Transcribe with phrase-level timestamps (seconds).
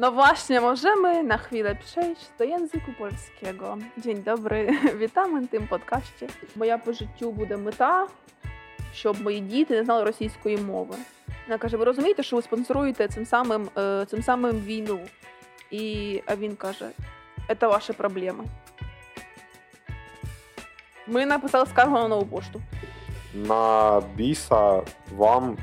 [0.00, 3.78] No właśnie, możemy na chwilę przejść do języku polskiego.
[3.98, 6.26] Dzień dobry, wітamy на тим подкасті.
[6.56, 8.06] Моя по життю буде мета,
[8.94, 10.96] щоб мої діти не знали російської мови.
[11.46, 15.00] Вона каже: ви розумієте, що ви спонсоруєте цим самим, е, цим самим війну?
[15.70, 16.90] І а він каже:
[17.60, 18.44] це ваші проблеми.
[21.06, 22.62] Ми написали скаргу на нову пошту.
[23.34, 24.82] На біса
[25.16, 25.56] вам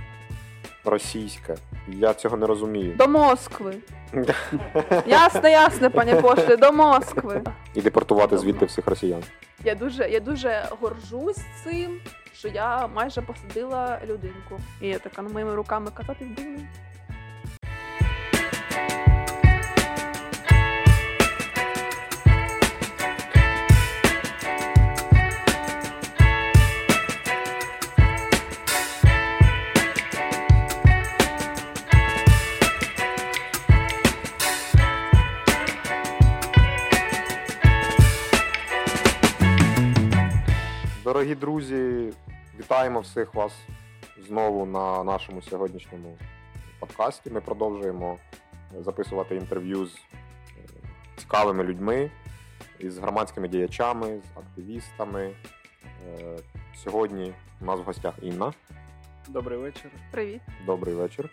[0.85, 1.55] російське.
[1.87, 2.95] Я цього не розумію.
[2.95, 3.75] До Москви.
[5.05, 7.41] Ясно, ясно, пані пошти, до Москви.
[7.73, 9.23] І депортувати звідти всіх росіян.
[9.63, 11.99] Я дуже, я дуже горжусь цим,
[12.33, 14.59] що я майже посадила людинку.
[14.81, 16.67] І я така ну, моїми руками катати вбили.
[42.97, 43.53] Вітаємо всіх вас
[44.27, 46.17] знову на нашому сьогоднішньому
[46.79, 47.29] подкасті.
[47.29, 48.17] Ми продовжуємо
[48.79, 49.99] записувати інтерв'ю з е,
[51.15, 52.11] цікавими людьми,
[52.79, 55.35] із громадськими діячами, з активістами.
[56.07, 56.37] Е,
[56.75, 58.53] Сьогодні у нас в гостях Інна.
[59.27, 59.91] Добрий вечір.
[60.11, 61.29] Привіт, Добрий вечір.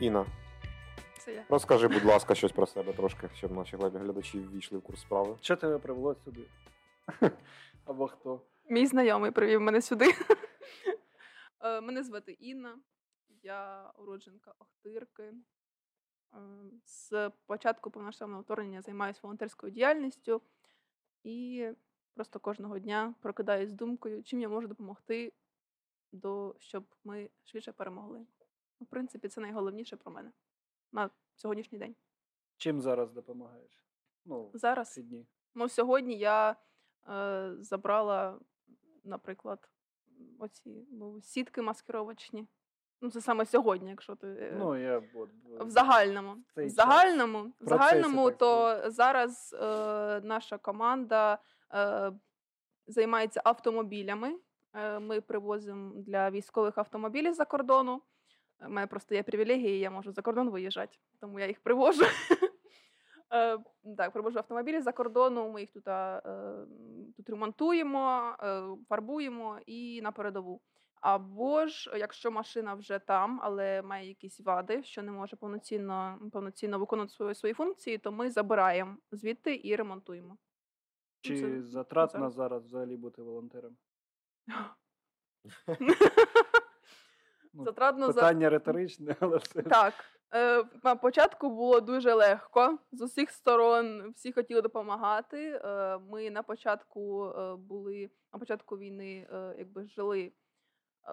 [0.00, 0.26] Інна,
[1.18, 1.44] це я.
[1.48, 5.36] розкажи, будь ласка, щось про себе трошки, щоб наші глядачі ввійшли в курс справи.
[5.40, 6.40] Що тебе привело сюди?
[7.84, 8.40] Або хто?
[8.70, 10.06] Мій знайомий привів мене сюди.
[11.60, 12.78] Е, Мене звати Інна,
[13.42, 15.22] я уродженка Охтирки.
[15.22, 15.34] Е,
[16.84, 20.42] З початку повноштабного вторгнення займаюся волонтерською діяльністю
[21.24, 21.68] і
[22.14, 25.32] просто кожного дня прокидаюсь з думкою, чим я можу допомогти,
[26.12, 28.26] до, щоб ми швидше перемогли.
[28.80, 30.32] В принципі, це найголовніше про мене
[30.92, 31.96] на сьогоднішній день.
[32.56, 33.84] Чим зараз допомагаєш?
[34.24, 35.26] Ну, Зараз ці дні.
[35.54, 36.56] Ну, сьогодні я
[37.08, 38.40] е, забрала,
[39.08, 39.68] наприклад,
[40.38, 42.46] оці ну, сітки маскировочні.
[43.00, 45.02] Ну, це саме сьогодні, якщо ти е, Ну, я
[45.60, 46.36] в загальному.
[46.56, 51.38] В загальному, в процесі, загальному то зараз е, наша команда
[51.74, 52.12] е,
[52.86, 54.38] займається автомобілями.
[54.74, 58.02] Е, ми привозимо для військових автомобілів за кордону.
[58.66, 62.04] У мене просто є привілегії, я можу за кордон виїжджати, тому я їх привожу.
[63.32, 63.58] Е,
[63.96, 66.22] Так, привожу автомобілі за кордону, ми їх тут, е,
[67.18, 70.60] тут ремонтуємо, е, фарбуємо і на передову.
[71.00, 76.78] Або ж, якщо машина вже там, але має якісь вади, що не може повноцінно, повноцінно
[76.78, 80.28] виконувати свої, свої функції, то ми забираємо звідти і ремонтуємо.
[80.28, 80.36] Ну,
[81.20, 82.34] Чи це затратно зараз.
[82.34, 83.76] зараз взагалі бути волонтером?
[87.54, 89.62] Ну, Затратно Питання риторичне, але все.
[89.62, 89.94] Так.
[90.34, 94.10] Е, на початку було дуже легко з усіх сторон.
[94.10, 95.60] Всі хотіли допомагати.
[95.64, 99.26] Е, ми на початку е, були на початку війни,
[99.58, 100.32] якби жили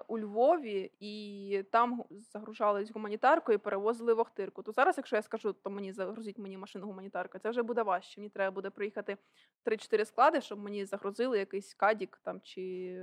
[0.08, 4.62] у Львові, і там загружались гуманітаркою і перевозили в Охтирку.
[4.62, 8.20] То зараз, якщо я скажу, то мені загрузіть мені машину гуманітарка, це вже буде важче.
[8.20, 9.16] Мені треба буде приїхати
[9.64, 12.96] 3-4 склади, щоб мені загрузили якийсь кадік там чи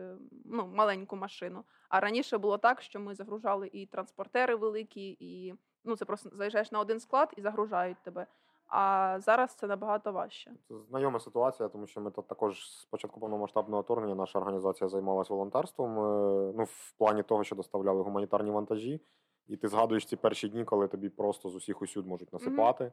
[0.45, 1.63] ну, маленьку машину.
[1.90, 6.71] А раніше було так, що ми загружали і транспортери великі, і ну це просто заїжджаєш
[6.71, 8.27] на один склад і загружають тебе.
[8.67, 10.51] А зараз це набагато важче.
[10.67, 15.33] Це знайома ситуація, тому що ми тут також з початку повномасштабного вторгнення наша організація займалася
[15.33, 15.99] волонтерством.
[15.99, 19.01] е, Ну, в плані того, що доставляли гуманітарні вантажі.
[19.47, 22.91] І ти згадуєш ці перші дні, коли тобі просто з усіх усюд можуть насипати.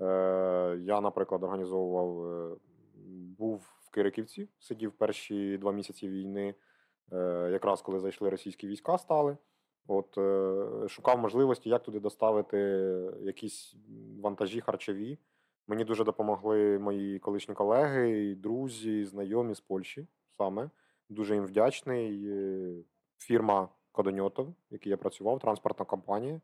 [0.00, 2.56] Е, я, наприклад, організовував, е,
[3.38, 6.54] був в Кириківці, сидів перші два місяці війни,
[7.50, 9.36] якраз коли зайшли російські війська, стали.
[9.88, 12.58] От е, шукав можливості, як туди доставити
[13.20, 13.76] якісь
[14.22, 15.18] вантажі харчові.
[15.68, 20.06] Мені дуже допомогли мої колишні колеги, друзі, знайомі з Польщі
[20.38, 20.70] саме.
[21.08, 22.28] Дуже їм вдячний.
[22.28, 22.84] Е,
[23.18, 26.40] Фірма Кодоньотов, в якій я працював, транспортна компанія.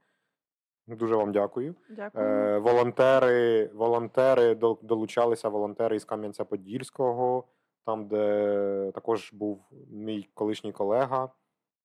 [0.87, 1.75] Дуже вам дякую.
[1.90, 2.26] Дякую.
[2.26, 7.44] Е, волонтери, волонтери долучалися волонтери із Кам'янця-Подільського,
[7.87, 11.28] там, де також був мій колишній колега,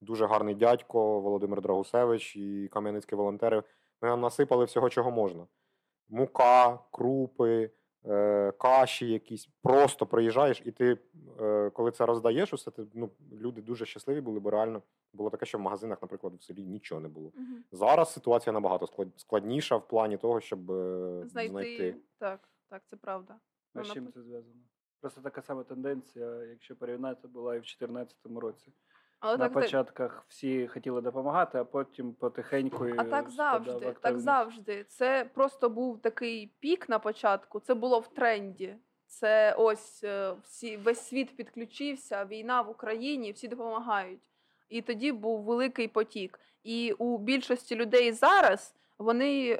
[0.01, 3.63] дуже гарний дядько Володимир Драгусевич і кам'янецькі волонтери.
[4.01, 5.47] Ми нам насипали всього, чого можна:
[6.09, 7.71] мука, крупи,
[8.05, 9.49] е, каші якісь.
[9.63, 10.97] Просто приїжджаєш, і ти,
[11.41, 14.81] е, коли це роздаєш, усе ти, ну, люди дуже щасливі були, бо реально
[15.13, 17.31] було таке, що в магазинах, наприклад, в селі нічого не було.
[17.35, 17.63] Мгм.
[17.71, 21.51] Зараз ситуація набагато складніша в плані того, щоб е, Знайти.
[21.51, 21.95] знайти.
[22.17, 23.35] Так, так, це правда.
[23.73, 24.61] А з чим це зв'язано?
[25.01, 28.71] Просто така сама тенденція, якщо порівняти, була і в 2014 році.
[29.19, 32.85] Але На так, початках всі хотіли допомагати, а потім потихеньку.
[32.97, 34.83] а так завжди, так завжди.
[34.83, 37.59] Це просто був такий пік на початку.
[37.59, 38.75] Це було в тренді.
[39.07, 44.21] Це ось е, всі весь світ підключився, війна в Україні, всі допомагають.
[44.69, 46.39] І тоді був великий потік.
[46.63, 49.59] І у більшості людей зараз вони е,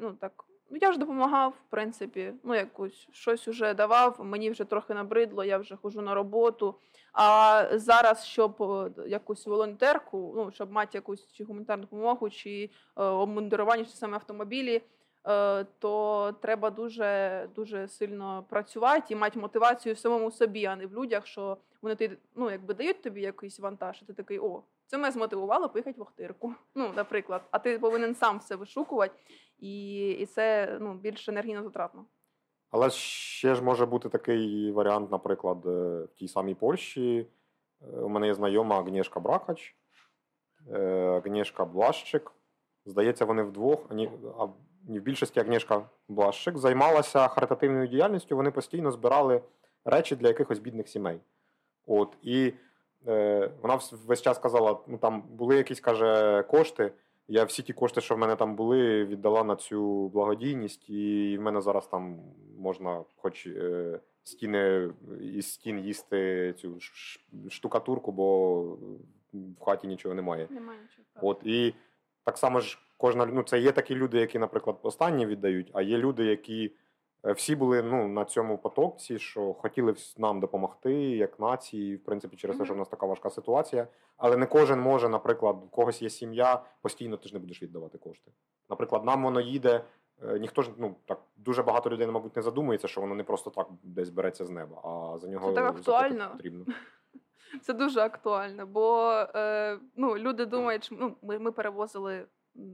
[0.00, 0.44] ну так.
[0.70, 5.44] Ну, я ж допомагав, в принципі, ну якось щось уже давав, мені вже трохи набридло,
[5.44, 6.74] я вже ходжу на роботу.
[7.12, 13.02] А зараз, щоб е, якусь волонтерку, ну щоб мати якусь чи гуманітарну допомогу, чи е,
[13.02, 14.82] обмундирування, чи саме автомобілі,
[15.28, 20.86] е, то треба дуже дуже сильно працювати і мати мотивацію в самому собі, а не
[20.86, 24.62] в людях, що вони ти ну якби дають тобі якийсь вантаж, і ти такий о.
[24.86, 26.54] Це мене змотивувало поїхати в Охтирку.
[26.74, 29.14] Ну, наприклад, а ти повинен сам все вишукувати,
[29.60, 32.04] і, і це ну, більш енергійно затратно.
[32.70, 37.26] Але ще ж може бути такий варіант, наприклад, е, в тій самій Польщі.
[37.82, 39.76] Е, У мене є знайома Агнєшка Бракач,
[40.72, 42.32] е, Агнєшка Блащик.
[42.86, 44.54] Здається, вони вдвох, а ні, а в
[44.88, 48.36] більшості Агнєшка Блащик займалася харитативною діяльністю.
[48.36, 49.42] Вони постійно збирали
[49.84, 51.20] речі для якихось бідних сімей.
[51.86, 52.52] От, і
[53.06, 56.92] е, вона весь час казала: ну там були якісь каже, кошти.
[57.30, 61.40] Я всі ті кошти, що в мене там були, віддала на цю благодійність, і в
[61.40, 62.18] мене зараз там
[62.58, 66.78] можна, хоч е, стіни із стін їсти цю
[67.50, 68.62] штукатурку, бо
[69.32, 70.46] в хаті нічого немає.
[70.50, 71.28] Немає нічого.
[71.28, 71.74] От і
[72.24, 75.98] так само ж кожна ну, це є такі люди, які, наприклад, останні віддають, а є
[75.98, 76.72] люди, які
[77.24, 82.56] всі були ну, на цьому потокці, що хотіли нам допомогти як нації, в принципі, через
[82.56, 83.86] те, що в нас така важка ситуація.
[84.16, 87.98] Але не кожен може, наприклад, у когось є сім'я, постійно ти ж не будеш віддавати
[87.98, 88.32] кошти.
[88.70, 89.84] Наприклад, нам воно їде.
[90.22, 93.50] е, Ніхто ж ну так дуже багато людей, мабуть, не задумується, що воно не просто
[93.50, 96.30] так десь береться з неба, а за нього Це так актуально.
[96.32, 96.64] потрібно.
[97.62, 102.26] Це дуже актуально, бо е, ну, люди думають, що ну, ми, ми перевозили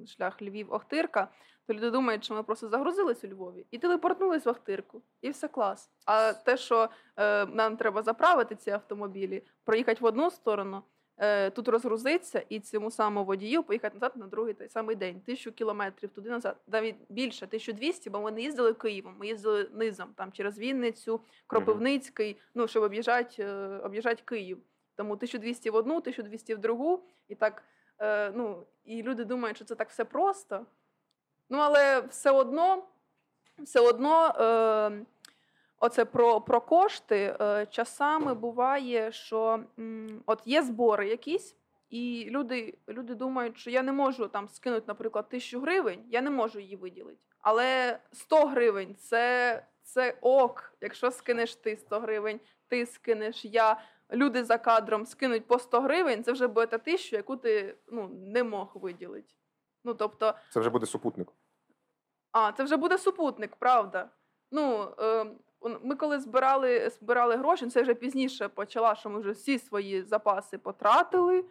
[0.07, 1.27] шлях Львів-Охтирка,
[1.67, 5.49] то люди думають, що ми просто загрузились у Львові і телепортнулись в Охтирку, і все
[5.49, 5.91] клас.
[6.07, 10.83] А те, що е, нам треба заправити ці автомобілі, проїхати в одну сторону,
[11.17, 15.21] е, тут розгрузитися і цьому самому водію поїхати назад на другий той самий день.
[15.21, 20.09] Тисячу кілометрів туди назад, навіть більше, 1200, бо ми не їздили Києвом, ми їздили низом,
[20.17, 24.59] там через Вінницю, Кропивницький, ну, щоб об'їжджати, е, об'їжджати Київ.
[24.97, 27.03] Тому 1200 в одну, 1200 в другу.
[27.29, 27.63] І так,
[27.99, 30.67] е, ну, і люди думають, що це так все просто.
[31.49, 32.85] Ну, але все одно,
[33.59, 35.05] все одно, е,
[35.79, 37.37] оце про, про кошти.
[37.41, 41.57] Е, часами буває, що м, от є збори якісь,
[41.91, 46.31] і люди, люди думають, що я не можу там скинути, наприклад, тисячу гривень, я не
[46.31, 47.19] можу її виділити.
[47.41, 50.73] Але 100 гривень це, це ок.
[50.81, 53.81] Якщо скинеш ти 100 гривень, ти скинеш я.
[54.13, 58.09] Люди за кадром скинуть по 100 гривень, це вже буде та тисячу, яку ти ну,
[58.09, 59.35] не мог виділити.
[59.87, 61.29] Ну, тобто, Це вже буде супутник.
[62.33, 64.11] а, це вже буде супутник, правда.
[64.51, 65.27] Ну, е,
[65.83, 70.03] ми коли збирали, збирали гроші, ну, це вже пізніше почала, що ми вже всі свої
[70.03, 71.45] запаси потратили.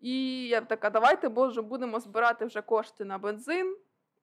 [0.00, 3.76] І я така, давайте, боже, будемо збирати вже кошти на бензин.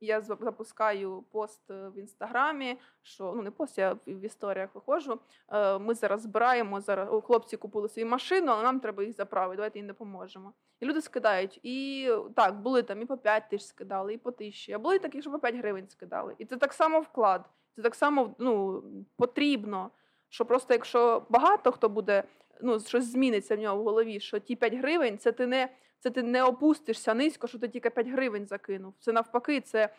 [0.04, 5.20] Я запускаю пост е, в інстаграмі, що ну не пост, я в історіях виходжу.
[5.50, 7.24] Е, Ми зараз збираємо зараз.
[7.24, 9.56] Хлопці купили свою машину, але нам треба їх заправити.
[9.56, 10.54] Давайте їм допоможемо.
[10.80, 11.60] І люди скидають.
[11.64, 14.74] І так, були там і по 5 тисяч скидали, і по тисячі.
[14.74, 16.36] А були такі, що по 5 гривень скидали.
[16.38, 17.50] І це так само вклад.
[17.76, 18.84] Це так само ну,
[19.18, 19.92] потрібно.
[20.30, 22.24] Що просто якщо багато хто буде,
[22.62, 25.70] ну щось зміниться в нього в голові, що ті 5 гривень, це ти не
[26.04, 28.94] це ти не опустишся низько, що ти тільки 5 гривень закинув.
[29.00, 29.90] Це навпаки, це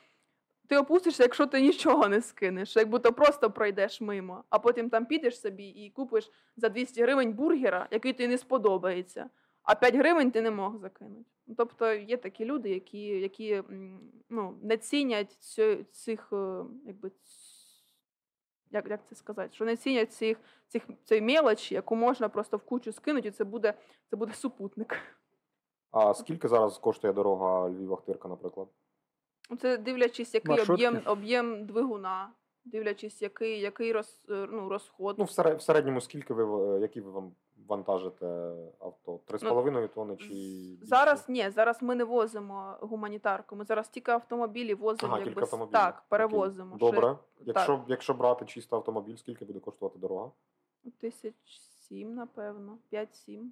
[0.66, 5.06] ти опустишся, якщо ти нічого не скинеш, як будто просто пройдеш мимо, а потім там
[5.06, 9.30] підеш собі і купиш за 200 гривень бургера, який тобі не сподобається,
[9.62, 11.30] а 5 гривень ти не мог закинути.
[11.46, 13.62] Ну, Тобто є такі люди, які, які
[14.28, 17.10] ну, не цінять цю- цих, е, якби,
[18.70, 22.62] як, як це сказати, що не цінять цих, цих, цієї мелочі, яку можна просто в
[22.62, 23.74] кучу скинути, і це буде,
[24.10, 24.96] це буде супутник.
[25.94, 28.68] А скільки зараз коштує дорога Львів-Ахтирка, наприклад?
[29.60, 30.72] Це дивлячись, який Маршрутки?
[30.88, 32.30] об'єм, об'єм двигуна,
[32.64, 35.16] дивлячись, який, який роз, е, ну, розход.
[35.18, 37.32] Ну, в, серед, в середньому скільки ви, е, які ви вам
[37.68, 38.26] вантажите
[38.80, 39.20] авто?
[39.26, 40.86] Три з Ну, половиною тонни чи більше?
[40.86, 43.56] Зараз ні, зараз ми не возимо гуманітарку.
[43.56, 45.72] Ми зараз тільки автомобілі возимо, Ага, якби тільки с- автомобілі.
[45.72, 46.04] так, Окей.
[46.08, 46.76] перевозимо.
[46.76, 47.18] Добре.
[47.40, 50.30] Якщо, якщо брати чисто автомобіль, скільки буде коштувати дорога?
[50.80, 51.34] Ще Тисяч
[51.88, 53.50] сім, напевно, 5-7.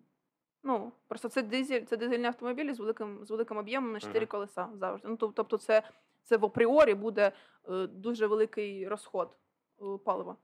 [0.64, 4.26] Ну, просто це дизель, це дизельні автомобілі з великим, з великим об'ємом на 4 Мгм.
[4.28, 5.08] колеса завжди.
[5.08, 5.82] Ну, тобто, це,
[6.24, 7.32] це в апріорі буде
[7.68, 9.36] е, дуже великий розход
[9.80, 10.36] е, палива.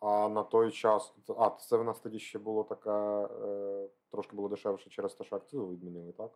[0.00, 1.14] А на той час.
[1.38, 5.36] А, це в нас тоді ще було таке, е, трошки було дешевше через те, що
[5.36, 6.30] акцизу відмінили, так?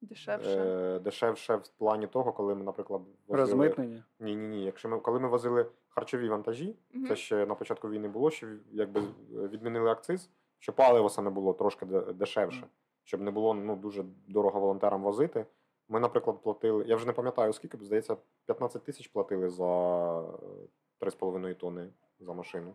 [0.00, 0.50] Дешевше.
[0.50, 3.40] Е, дешевше в плані того, коли ми, наприклад, возили...
[3.40, 4.04] Розмитнення.
[4.20, 4.64] Ні, ні, ні.
[4.64, 7.06] Якщо ми коли ми возили харчові вантажі, Мгм.
[7.06, 11.86] це ще на початку війни було, що якби відмінили акциз, що паливо саме було трошки
[11.86, 12.66] дешевше,
[13.04, 15.46] щоб не було ну дуже дорого волонтерам возити.
[15.88, 16.84] Ми, наприклад, платили.
[16.86, 21.88] Я вже не пам'ятаю скільки, здається, 15 тисяч платили за е, 3,5 тонни
[22.20, 22.74] за машину.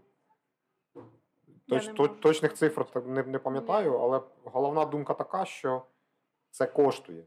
[1.67, 5.81] Точ, не можу точних цифр не, не пам'ятаю, але головна думка така, що
[6.49, 7.23] це коштує.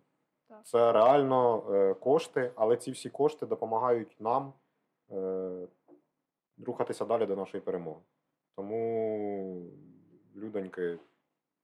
[0.48, 0.66] Так.
[0.66, 4.52] Це реально е, кошти, але ці всі кошти допомагають нам
[5.10, 5.68] е,
[6.66, 8.00] рухатися далі до нашої перемоги.
[8.56, 9.70] Тому,
[10.36, 10.98] людоньки,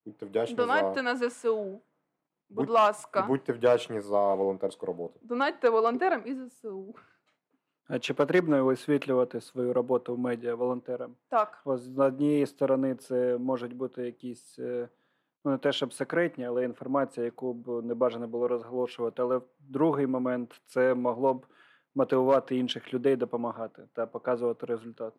[0.04, 1.80] будьте вдячні Донатьте за на ЗСУ.
[2.48, 3.22] Будь Будь- ласка.
[3.22, 5.20] будьте вдячні за волонтерську роботу.
[5.22, 6.94] Донатьте волонтерам і ЗСУ.
[7.88, 11.14] А чи потрібно висвітлювати свою роботу в медіа волонтерам?
[11.28, 11.62] Так.
[11.64, 14.88] Ось з однієї сторони, це можуть бути якісь, е,
[15.44, 19.22] ну не те, щоб секретні, але інформація, яку б не бажано було розголошувати.
[19.22, 21.46] Але в другий момент це могло б
[21.94, 25.14] мотивувати інших людей допомагати та показувати результат.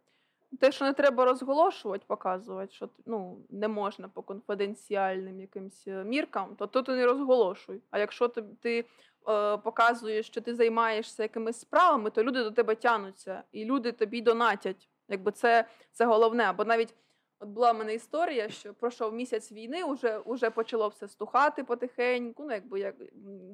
[0.60, 6.56] Те, що не треба розголошувати, показувати, що ну, не можна по конфіденціальним якимсь е, міркам,
[6.56, 7.82] то, ти не розголошуй.
[7.92, 8.86] А якщо ти, ти
[9.30, 14.22] е, показуєш, що ти займаєшся якимись справами, то люди до тебе тянуться, і люди тобі
[14.22, 14.90] донатять.
[15.08, 16.44] Якби це, це головне.
[16.44, 16.96] Або навіть
[17.40, 22.44] от була в мене історія, що пройшов місяць війни, уже, уже почало все стухати потихеньку.
[22.44, 22.96] Ну, якби як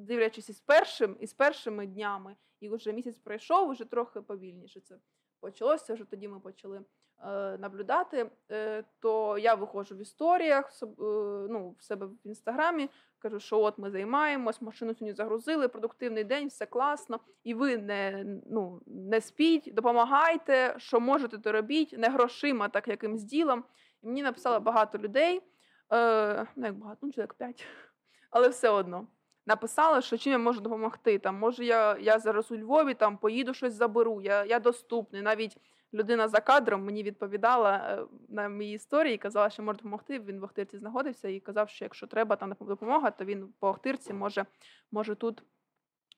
[0.00, 4.96] дивлячись із першим, із першими днями, і вже місяць пройшов, вже трохи повільніше це
[5.40, 5.94] почалося.
[5.94, 6.80] Вже тоді ми почали
[7.24, 8.30] е, наблюдати.
[8.50, 10.86] Е, то я виходжу в історіях, е,
[11.50, 12.88] ну, в себе в інстаграмі.
[13.18, 17.20] Кажу, що от ми займаємось, машину сьогодні загрузили, продуктивний день, все класно.
[17.44, 23.22] І ви не, ну, не спіть, допомагайте, що можете, то робіть, не грошима, так якимсь
[23.22, 23.64] ділом.
[24.02, 25.42] І мені написало багато людей,
[25.92, 27.66] е, ну як багато, ну чоловік п'ять,
[28.30, 29.06] але все одно.
[29.48, 31.18] Написали, що чим я можу допомогти.
[31.18, 35.22] Там, може, я, я зараз у Львові там поїду щось заберу, я, я доступний.
[35.22, 35.56] Навіть
[35.94, 40.18] людина за кадром мені відповідала е, на мої історії, казала, що може допомогти.
[40.18, 44.12] Він в Охтирці знаходився і казав, що якщо треба там допомога, то він по Охтирці
[44.12, 44.46] може,
[44.92, 45.42] може тут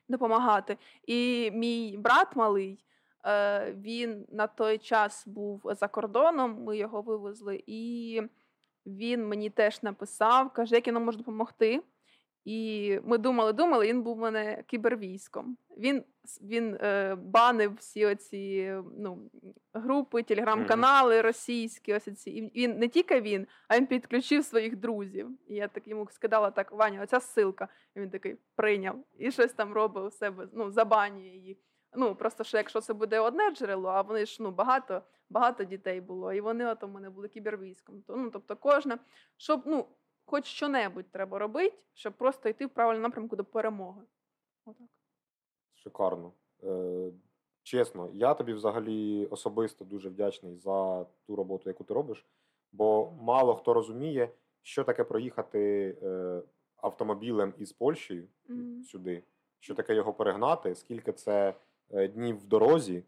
[0.09, 0.77] допомагати.
[1.07, 2.85] І мій брат малий,
[3.27, 8.23] е, він на той час був за кордоном, ми його вивезли, і
[8.87, 11.83] він мені теж написав, каже, як я нам можу допомогти.
[12.45, 15.57] І ми думали, думали, він був у мене кібервійськом.
[15.79, 16.05] Він,
[16.43, 19.31] він е, банив всі оці ну,
[19.75, 21.95] групи, телеграм-канали російські.
[21.95, 22.31] Ось ці.
[22.31, 25.29] І він не тільки він, а він підключив своїх друзів.
[25.49, 27.69] І я так йому скидала так, Ваня, оця ссылка.
[27.97, 31.59] І він такий прийняв і щось там робив у себе, ну, забанює її.
[31.95, 36.01] Ну, просто що якщо це буде одне джерело, а вони ж ну, багато, багато дітей
[36.01, 38.03] було, і вони от у мене були кібервійськом.
[38.03, 38.99] То, ну, тобто кожна,
[39.37, 39.87] щоб ну,
[40.31, 44.03] хоч що-небудь треба робити, щоб просто йти в правильному напрямку до перемоги.
[44.65, 44.87] Отак.
[45.75, 46.33] Шикарно.
[46.65, 47.13] Е,
[47.63, 52.27] чесно, я тобі взагалі особисто дуже вдячний за ту роботу, яку ти робиш,
[52.73, 54.31] бо мало хто розуміє,
[54.63, 56.43] що таке проїхати е,
[56.77, 58.83] автомобілем із Польщі Мгм.
[58.83, 59.23] сюди,
[59.59, 61.55] що таке його перегнати, скільки це
[61.91, 63.03] е, днів в дорозі,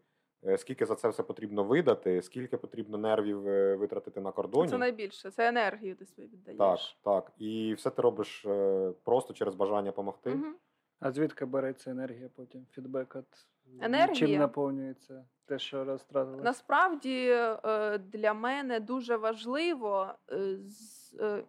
[0.57, 4.69] скільки за це все потрібно видати, скільки потрібно нервів е, витратити на кордоні.
[4.69, 6.97] Це найбільше, це енергію ти собі віддаєш.
[7.03, 7.31] Так, так.
[7.37, 10.29] І все ти робиш е, просто через бажання допомогти.
[10.29, 10.55] Мгм.
[10.99, 12.65] А звідки береться енергія потім?
[12.71, 14.15] Фідбек від Енергія?
[14.15, 16.43] чим наповнюється те, що розтратилось?
[16.43, 21.43] Насправді е, для мене дуже важливо е, з- е,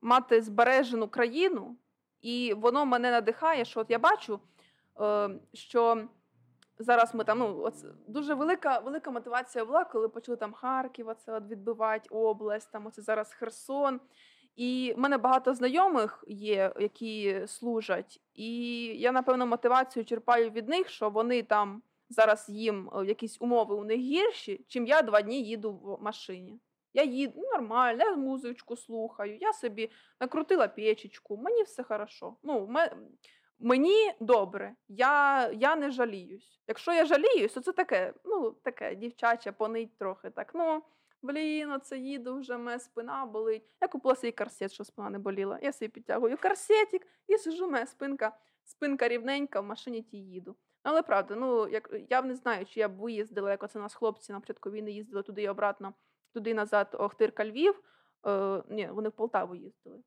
[0.00, 1.76] мати збережену країну,
[2.20, 4.40] і воно мене надихає, що от я бачу,
[5.00, 6.08] е, що
[6.78, 7.74] зараз ми там, ну, от
[8.06, 13.02] дуже велика, велика мотивація була, коли почали там Харків, оце от відбивати область, там оце
[13.02, 14.00] зараз Херсон.
[14.56, 20.88] І в мене багато знайомих є, які служать, і я, напевно, мотивацію черпаю від них,
[20.88, 25.42] що вони там зараз їм е, якісь умови у них гірші, чим я два дні
[25.42, 26.60] їду в машині.
[26.94, 32.36] Я їду ну, нормально, я музичку слухаю, я собі накрутила печечку, мені все хорошо.
[32.42, 32.96] Ну, ме-
[33.58, 36.60] мені добре, я, я не жаліюсь.
[36.68, 40.50] Якщо я жаліюсь, то це таке, ну, таке дівчаче, понить трохи так.
[40.54, 40.82] Ну,
[41.22, 43.62] блін, оце їду вже, моя спина болить.
[43.80, 45.58] Я купила свій корсет, що спина не боліла.
[45.62, 50.56] Я собі підтягую корсетик і сижу, моя спинка, спинка рівненька, в машині ті їду.
[50.82, 54.32] Але правда, ну як я не знаю, чи я б виїздила, як оце нас хлопці
[54.32, 55.94] на початку війни їздили туди і обратно,
[56.34, 57.80] туди назад, Охтирка Львів.
[58.26, 60.02] Е, ні, вони в Полтаву їздили.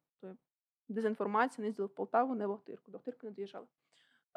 [0.91, 2.91] Я- дезінформація, не їздили в Полтаву, не в Охтирку.
[2.91, 3.65] До Охтирки не доїжджали.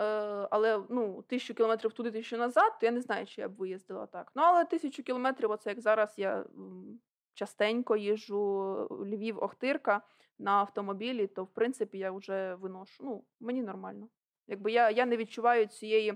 [0.00, 0.04] Е,
[0.50, 4.06] але ну, тисячу кілометрів туди, тисячу назад, то я не знаю, чи я б виїздила
[4.06, 4.32] так.
[4.34, 6.44] Ну, але тисячу кілометрів, оце як зараз я
[7.34, 10.02] частенько їжджу Львів, Охтирка
[10.38, 13.04] на автомобілі, то в принципі я вже виношу.
[13.04, 14.08] Ну, мені нормально.
[14.46, 16.14] Якби я, я не відчуваю цієї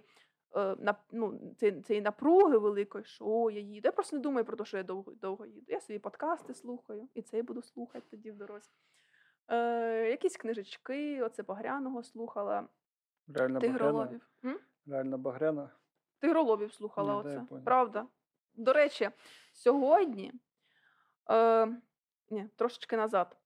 [0.56, 3.88] е, ну, цієї, напруги великої, що о, я їду.
[3.88, 5.66] Я просто не думаю про те, що я довго, довго їду.
[5.68, 8.70] Я собі подкасти слухаю, і це буду слухати тоді в дорозі.
[9.48, 12.68] Е, якісь книжечки, оце Багряного слухала,
[13.28, 13.60] Реально.
[13.60, 14.28] Тигроловів.
[14.44, 14.58] М?
[14.86, 15.70] Реально багряна.
[16.18, 17.42] Тигроловів слухала Ну, оце.
[17.64, 18.06] Правда.
[18.54, 19.10] До речі,
[19.52, 20.32] сьогодні,
[21.30, 21.66] е,
[22.30, 23.36] ні, трошечки назад,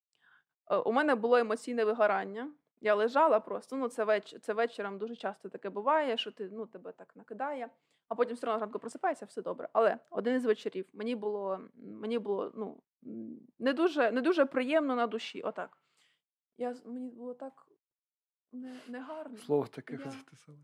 [0.71, 2.53] е, у мене було емоційне вигорання.
[2.81, 3.77] Я лежала просто.
[3.77, 7.69] Ну, це, веч, це вечором дуже часто таке буває, що ти, ну, тебе так накидає,
[8.09, 9.69] а потім все одно зранку просипаєшся, все добре.
[9.73, 12.83] Але один із вечорів мені було, мені було ну,
[13.59, 15.43] не, дуже, не дуже приємно на душі.
[15.43, 15.79] Отак.
[16.63, 17.67] Я, мені було так
[18.53, 19.39] не, негарно.
[19.39, 20.59] Слово таке Я- записала.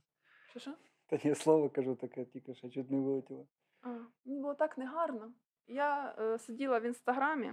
[0.50, 0.74] Що, що?
[1.06, 3.46] Та ні, слово кажу таке, тільки що чуть не вилетіло.
[3.82, 3.88] А,
[4.24, 5.32] мені було так негарно.
[5.66, 7.52] Я е, сиділа в інстаграмі,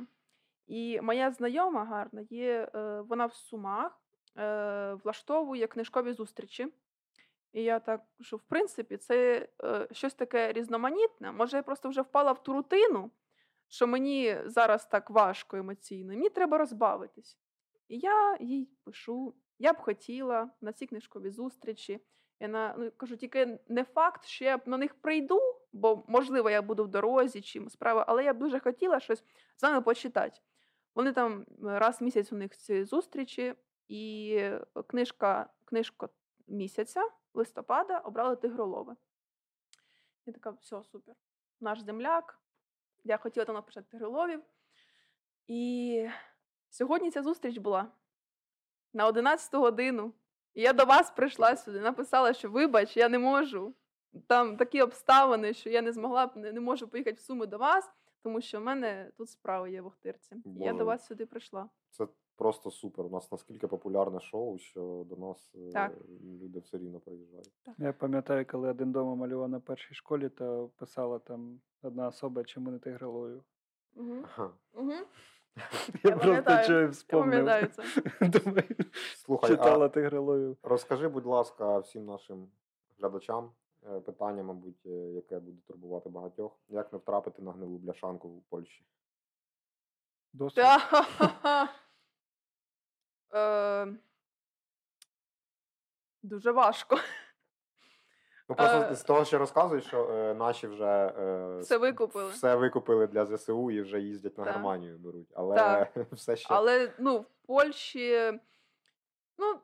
[0.67, 4.01] і моя знайома гарна є, е, вона в Сумах
[4.37, 6.73] е, влаштовує книжкові зустрічі.
[7.53, 11.31] І я так, що в принципі це е, щось таке різноманітне.
[11.31, 13.11] Може, я просто вже впала в ту рутину,
[13.67, 17.39] що мені зараз так важко емоційно, мені треба розбавитись.
[17.87, 22.01] І я їй пишу: я б хотіла на ці книжкові зустрічі.
[22.39, 25.39] Я на, ну, кажу, тільки не факт, що я на них прийду,
[25.73, 29.23] бо, можливо, я буду в дорозі чи справа, але я б дуже хотіла щось
[29.55, 30.41] з вами почитати.
[30.95, 33.55] Вони там е, раз в місяць у них ці зустрічі,
[33.87, 36.09] і е, книжка, книжка
[36.47, 38.95] місяця, листопада, обрали тигролови.
[40.25, 41.15] Я така, все, супер.
[41.61, 42.39] Наш земляк.
[43.03, 44.43] Я хотіла там написати тигроловів.
[45.47, 46.09] І
[46.75, 47.87] сьогодні ця зустріч була
[48.93, 50.11] на 11 годину.
[50.53, 53.73] І я до вас прийшла сюди, написала, що вибач, я не можу.
[54.27, 57.57] Там такі обставини, що я не змогла б не, не можу поїхати в Суми до
[57.57, 57.91] вас,
[58.23, 60.35] тому що в мене тут справи є в Охтирці.
[60.45, 61.69] І я до вас сюди прийшла.
[61.89, 63.05] Це просто супер.
[63.05, 65.91] У нас наскільки популярне шоу, що до нас е, Так.
[66.41, 67.51] люди все рівно приїжджають.
[67.77, 72.71] Я пам'ятаю, коли один дома малював на першій школі, то писала там одна особа, чому
[72.71, 73.43] не тигролою.
[73.95, 74.15] Угу.
[74.23, 74.53] Ага.
[74.73, 74.93] Угу.
[76.03, 77.45] Я, Я просто чую вспомнив.
[77.45, 77.83] пам'ятаю це.
[78.39, 78.75] Думаю,
[79.15, 79.89] Слухай, читала а
[80.63, 82.47] розкажи, будь ласка, всім нашим
[82.99, 83.51] глядачам
[83.83, 86.59] е, питання, мабуть, е, яке буде турбувати багатьох.
[86.67, 88.85] Як не втрапити на гнилу бляшанку в Польщі?
[90.33, 90.65] Досвід.
[93.33, 93.87] Е,
[96.23, 96.97] Дуже важко.
[98.49, 98.95] Ну просто Е.
[98.95, 102.29] з того, що розказують, що е, наші вже е, Все викупили.
[102.29, 104.53] все викупили для ЗСУ і вже їздять на Так.
[104.53, 105.31] Германію беруть.
[105.35, 105.89] Але Так.
[106.11, 108.31] все ще Але ну, в Польщі,
[109.37, 109.59] ну,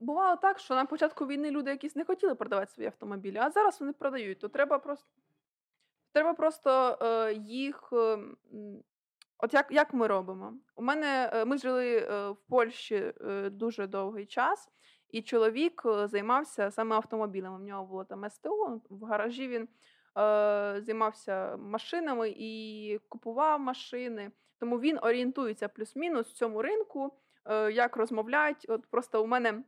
[0.00, 3.80] бувало так, що на початку війни люди якісь не хотіли продавати свої автомобілі, а зараз
[3.80, 4.38] вони продають.
[4.40, 5.06] То треба просто,
[6.12, 7.88] треба просто е, їх.
[7.92, 8.18] е,
[9.40, 10.52] От як, як ми робимо?
[10.76, 12.00] У мене е, ми жили
[12.30, 13.12] в Польщі
[13.50, 14.68] дуже довгий час,
[15.10, 17.56] і чоловік е, займався саме автомобілями.
[17.56, 19.68] У нього було там СТО, в гаражі він е,
[20.80, 24.30] займався машинами і купував машини.
[24.60, 27.12] Тому він орієнтується плюс-мінус в цьому ринку,
[27.44, 28.66] е, як розмовляють.
[28.68, 29.62] От просто у мене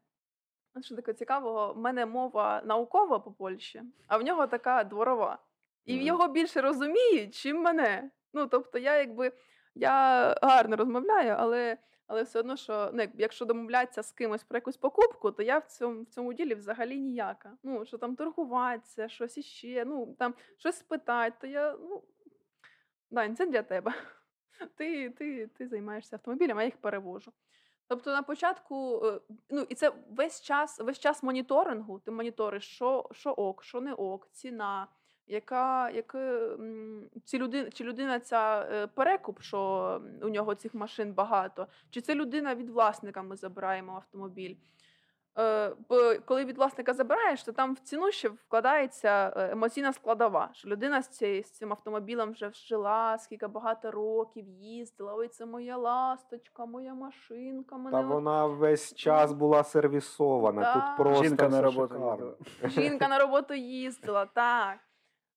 [0.81, 5.38] що таке цікавого, в мене мова наукова по Польщі, а в нього така дворова.
[5.85, 6.07] І Мгм.
[6.07, 8.11] його більше розуміють, чим мене.
[8.35, 9.33] Ну, тобто, я якби
[9.74, 11.76] я гарно розмовляю, але,
[12.11, 15.66] але все одно, що ну, якщо домовлятися з кимось про якусь покупку, то я в
[15.66, 17.57] цьому, в цьому ділі взагалі ніяка.
[17.62, 22.03] Ну, що там торгуватися, щось іще, ну там щось спитати, то я, ну,
[23.11, 23.94] Дань, це для тебе.
[24.77, 27.33] Ти, ти, ти займаєшся автомобілем, а я їх перевожу.
[27.88, 29.20] Тобто на початку, е,
[29.51, 33.92] ну і це весь час, весь час моніторингу, ти моніториш, що, що ок, що не
[33.92, 34.88] ок, ціна,
[35.31, 36.51] яка, яка,
[37.25, 42.14] ці людина, чи людина ця е, перекуп, що у нього цих машин багато, чи це
[42.14, 44.55] людина від власника ми забираємо автомобіль.
[45.38, 50.51] Е, бо коли від власника забираєш, то там в ціну ще вкладається е, емоційна складова,
[50.53, 55.14] що людина з, цією, з цим автомобілем вже вжила, скільки багато років їздила.
[55.14, 57.77] Ой, це моя ласточка, моя машинка.
[57.77, 60.62] Мене Та вона весь час була сервісована.
[60.62, 60.75] Так.
[60.75, 62.35] Тут просто Жінка на роботу шикарно.
[62.64, 64.79] Жінка на роботу їздила, так.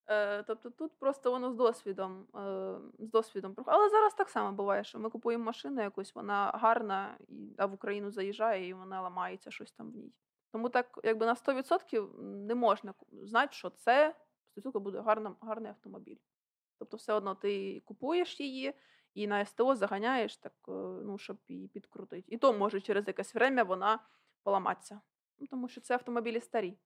[0.07, 3.53] Е, тобто тут просто воно з досвідом, е, з досвідом.
[3.65, 7.17] Але зараз так само буває, що ми купуємо машину якусь, вона гарна,
[7.57, 10.13] а в Україну заїжджає і вона ламається щось там в ній.
[10.51, 14.15] Тому так, якби на 100% не можна знати, що це
[14.57, 16.17] 100% буде гарна, гарний автомобіль.
[16.79, 18.73] Тобто, все одно ти купуєш її
[19.13, 20.71] і на СТО заганяєш, так, е,
[21.05, 22.31] ну, щоб її підкрутити.
[22.31, 23.99] І то може через якесь время вона
[24.43, 25.01] поламатися.
[25.39, 26.77] Ну, тому що це автомобілі старі.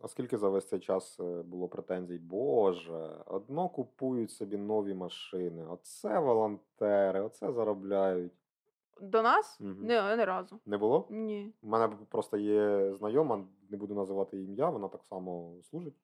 [0.00, 2.18] А скільки за весь цей час е, було претензій?
[2.18, 8.32] Боже, одно купують собі нові машини, оце волонтери, оце заробляють.
[9.00, 9.86] До нас Мгм.
[9.86, 10.58] не, не разу.
[10.66, 11.06] Не було?
[11.10, 11.52] Ні.
[11.62, 15.94] У мене просто є знайома, не буду називати її ім'я, вона так само служить.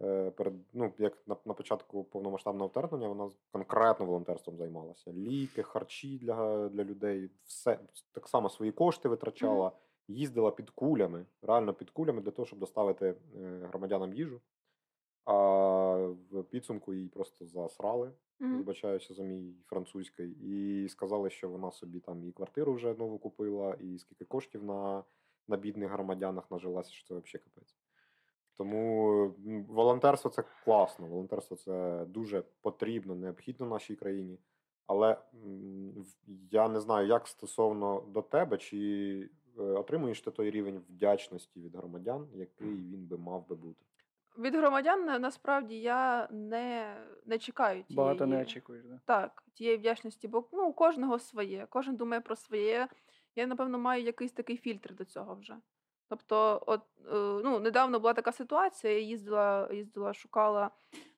[0.00, 5.12] Е, перед, ну, як на, на початку повномасштабного вторгнення вона конкретно волонтерством займалася.
[5.12, 7.78] Ліки, харчі для, для людей, все
[8.12, 9.72] так само свої кошти витрачала,
[10.08, 13.16] їздила під кулями, реально під кулями для того, щоб доставити е,
[13.68, 14.40] громадянам їжу.
[15.24, 15.34] А
[16.30, 18.56] в підсумку її просто засрали, Мгм.
[18.56, 23.74] вибачаюся за мій французький, і сказали, що вона собі там і квартиру вже нову купила,
[23.74, 25.04] і скільки коштів на,
[25.48, 27.76] на бідних громадянах нажилася, що це взагалі капець.
[28.56, 29.34] Тому
[29.68, 31.06] волонтерство це класно.
[31.06, 34.38] Волонтерство це дуже потрібно, необхідно нашій країні.
[34.86, 35.16] Але
[36.50, 42.28] я не знаю, як стосовно до тебе, чи отримуєш ти той рівень вдячності від громадян,
[42.34, 43.84] який він би мав би бути.
[44.38, 47.96] Від громадян насправді я не, не чекаю тієї.
[47.96, 49.00] Багато не очікуєш, да?
[49.04, 52.88] Так, тієї вдячності, бо ну, у кожного своє, кожен думає про своє.
[53.36, 55.56] Я, напевно, маю якийсь такий фільтр до цього вже.
[56.08, 60.70] Тобто, от, е, ну, недавно була така ситуація, я їздила, їздила шукала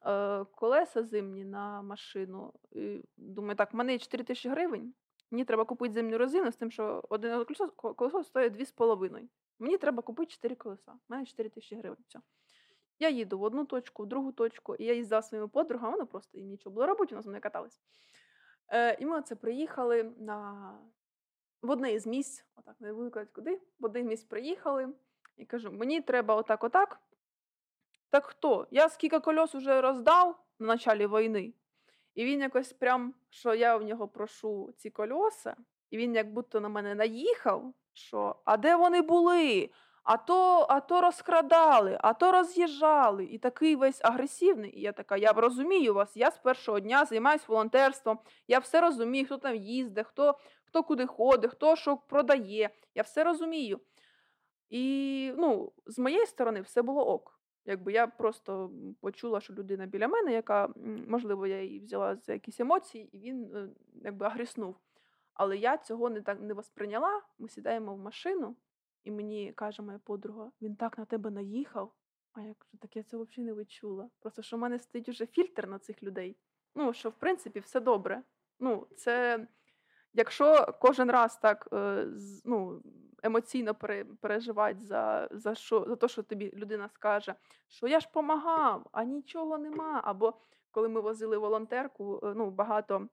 [0.07, 2.53] е, колеса зимні на машину.
[2.72, 4.94] І думаю, так, в мене є 4 тисячі гривень,
[5.30, 9.28] мені треба купити зимню резину з тим, що одне колесо, колесо стоїть 2,5.
[9.58, 10.92] Мені треба купити 4 колеса.
[10.92, 12.04] У мене 4 тисячі гривень.
[12.08, 12.20] Все.
[12.98, 16.38] Я їду в одну точку, в другу точку, і я їздила своїми подругами, вони просто
[16.38, 17.80] їм нічого було робити, у нас вони катались.
[18.68, 20.72] Е, і ми оце приїхали на...
[21.62, 24.88] в одне із місць, отак, не буду казати куди, в одне місць приїхали
[25.36, 27.00] і кажу: мені треба отак, отак.
[28.10, 28.66] Так хто?
[28.70, 31.54] Я скільки кольос уже роздав на началі війни,
[32.18, 35.57] і він якось прям, що я в нього прошу ці кольоса,
[35.90, 39.70] і він як будто на мене наїхав, що а де вони були?
[40.02, 43.24] А то, а то розкрадали, а то роз'їжджали.
[43.24, 44.78] І такий весь агресивний.
[44.78, 49.26] І я така, я розумію вас, я з першого дня займаюся волонтерством, я все розумію,
[49.26, 52.70] хто там їздить, хто, хто куди ходить, хто що продає.
[52.94, 53.81] Я все розумію.
[54.70, 57.38] І ну, з моєї сторони все було ок.
[57.68, 60.68] Якби я просто почула, що людина біля мене, яка,
[61.09, 64.76] можливо, я її взяла за якісь емоції, і він е, якби агреснув.
[65.35, 67.22] Але я цього не так не восприйняла.
[67.38, 68.57] Ми сідаємо в машину,
[69.04, 71.92] і мені каже моя подруга: він так на тебе наїхав.
[72.33, 74.11] А я кажу, так я це взагалі не відчула.
[74.20, 76.37] Просто що в мене стоїть уже фільтр на цих людей.
[76.74, 78.22] Ну, що в принципі все добре.
[78.61, 79.46] Ну, це
[80.18, 82.07] якщо кожен раз так е,
[82.44, 82.83] ну,
[83.22, 87.35] емоційно пере, переживати за, за, що, за те, що тобі людина скаже,
[87.68, 90.00] що я ж помагав, а нічого нема.
[90.04, 90.35] Або
[90.70, 93.09] коли ми возили волонтерку, е, ну, багато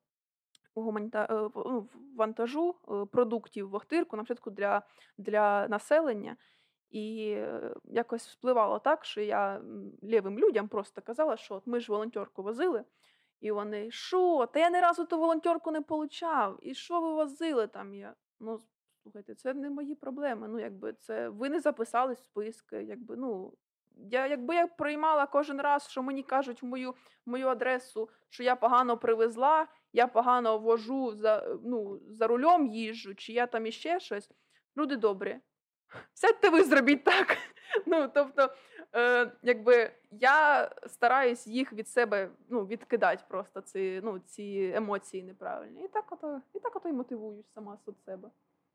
[0.76, 1.28] гуманіта...
[1.32, 2.76] е, ну, вантажу
[3.12, 4.82] продуктів в Охтирку, наприклад, для,
[5.18, 6.38] для населення.
[6.90, 7.38] І
[7.84, 9.62] якось впливало так, що я
[10.04, 12.84] лівим людям просто казала, що от ми ж волонтерку возили,
[13.46, 17.68] і вони, що, та я ні разу ту волонтерку не получав, і що ви возили
[17.68, 17.94] там?
[17.94, 18.60] Я, ну,
[19.04, 20.48] слухайте, це не мої проблеми.
[20.48, 23.54] Ну, якби це ви не записались в списки, якби, ну.
[23.98, 26.94] Я, якби я приймала кожен раз, що мені кажуть в мою,
[27.26, 33.34] мою адресу, що я погано привезла, я погано вожу за, ну, за рулем їжджу, чи
[33.34, 34.30] я там іще щось.
[34.78, 35.40] Люди добрі.
[36.14, 37.38] Сядьте ви зробіть так.
[37.86, 38.50] Ну, тобто,
[38.96, 45.84] е, якби я стараюсь їх від себе ну, відкидати просто ці, ну, ці емоції неправильні.
[45.84, 48.30] І так ото, і так ото й мотивуюсь сама від себе.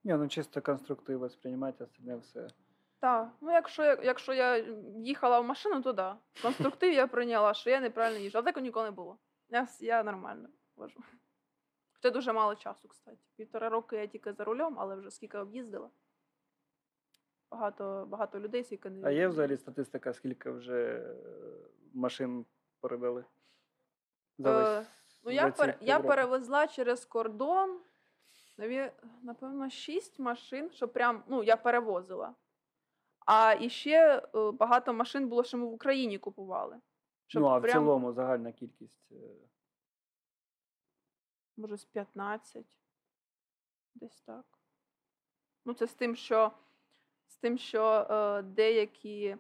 [0.05, 2.47] Ні, ну чисто конструктиво сприймати, а не все.
[3.01, 4.57] Так, ну якщо я, якщо я
[4.97, 6.17] їхала в машину, то да.
[6.43, 8.39] Конструктив я прийняла, що я неправильно їжджу.
[8.39, 9.19] Але такого ніколи не було.
[9.49, 11.01] Я, я нормально вожу.
[11.93, 13.19] Хоча дуже мало часу, кстати.
[13.37, 15.91] Півтора року я тільки за рулем, але вже скільки об'їздила.
[17.51, 21.15] Багато, багато людей, скільки не А є взагалі статистика, скільки вже е,
[21.95, 22.47] машин
[22.81, 23.25] передали?
[24.39, 24.89] За Е, весь,
[25.23, 27.81] Ну, я, пер, я перевезла через кордон,
[29.23, 32.35] напевно, шість машин, що прям, ну, я перевозила.
[33.27, 36.81] А іще е, багато машин було, що ми в Україні купували.
[37.27, 39.13] Щоб Ну, а в прям, цілому загальна кількість.
[39.13, 39.17] е,
[41.57, 42.67] може, з 15.
[43.95, 44.45] Десь так.
[45.65, 46.53] Ну, це з тим, що,
[47.31, 49.37] з тим, що е, деякі,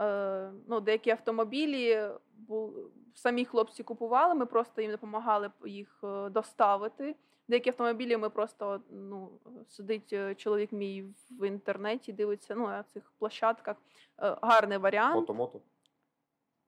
[0.00, 2.72] е, ну, деякі автомобілі бу,
[3.14, 7.16] самі хлопці купували, ми просто їм допомагали їх е, доставити.
[7.48, 9.30] Деякі автомобілі ми просто ну,
[9.68, 13.76] сидить чоловік мій в інтернеті, дивиться ну, на цих площадках.
[14.22, 15.28] Е, гарний варіант.
[15.28, 15.60] Мото-мото.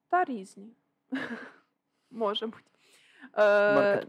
[0.08, 0.72] Та різні.
[2.10, 2.64] Може бути.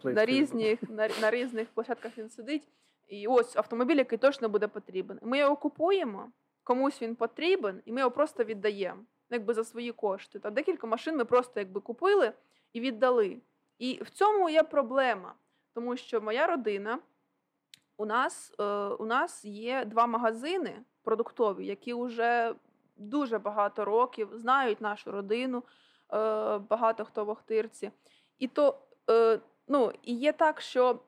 [0.04, 2.67] На, різних, на, на різних площадках він сидить.
[3.08, 5.19] І ось автомобіль, який точно буде потрібен.
[5.21, 6.32] Ми його купуємо,
[6.63, 10.39] комусь він потрібен, і ми його просто віддаємо ну, якби за свої кошти.
[10.39, 12.34] Та декілька машин ми просто якби купили
[12.74, 13.38] і віддали.
[13.80, 15.34] І в цьому є проблема,
[15.74, 17.00] тому що моя родина.
[17.97, 18.63] У нас, е,
[19.00, 22.56] у нас є два магазини продуктові, які вже
[22.97, 25.63] дуже багато років знають нашу родину, е,
[26.58, 27.91] багато хто в Охтирці.
[28.39, 31.00] І то е, ну, і є так, що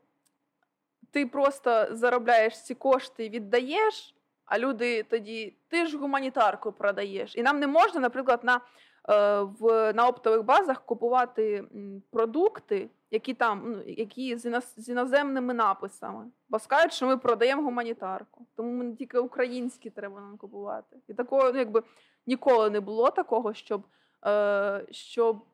[1.12, 4.16] ти просто заробляєш ці кошти і віддаєш,
[4.54, 7.36] а люди тоді ти ж гуманітарку продаєш.
[7.36, 11.64] І нам не можна, наприклад, на, е, в, на оптових базах купувати
[12.12, 16.26] продукти, які там, ну, які з, іноз- з іноземними написами.
[16.50, 18.46] Бо скажуть, що ми продаємо гуманітарку.
[18.56, 20.98] Тому тільки українські треба нам купувати.
[21.08, 21.84] І такого, ну, якби
[22.28, 23.84] ніколи не було такого, щоб,
[24.26, 25.46] е, щоб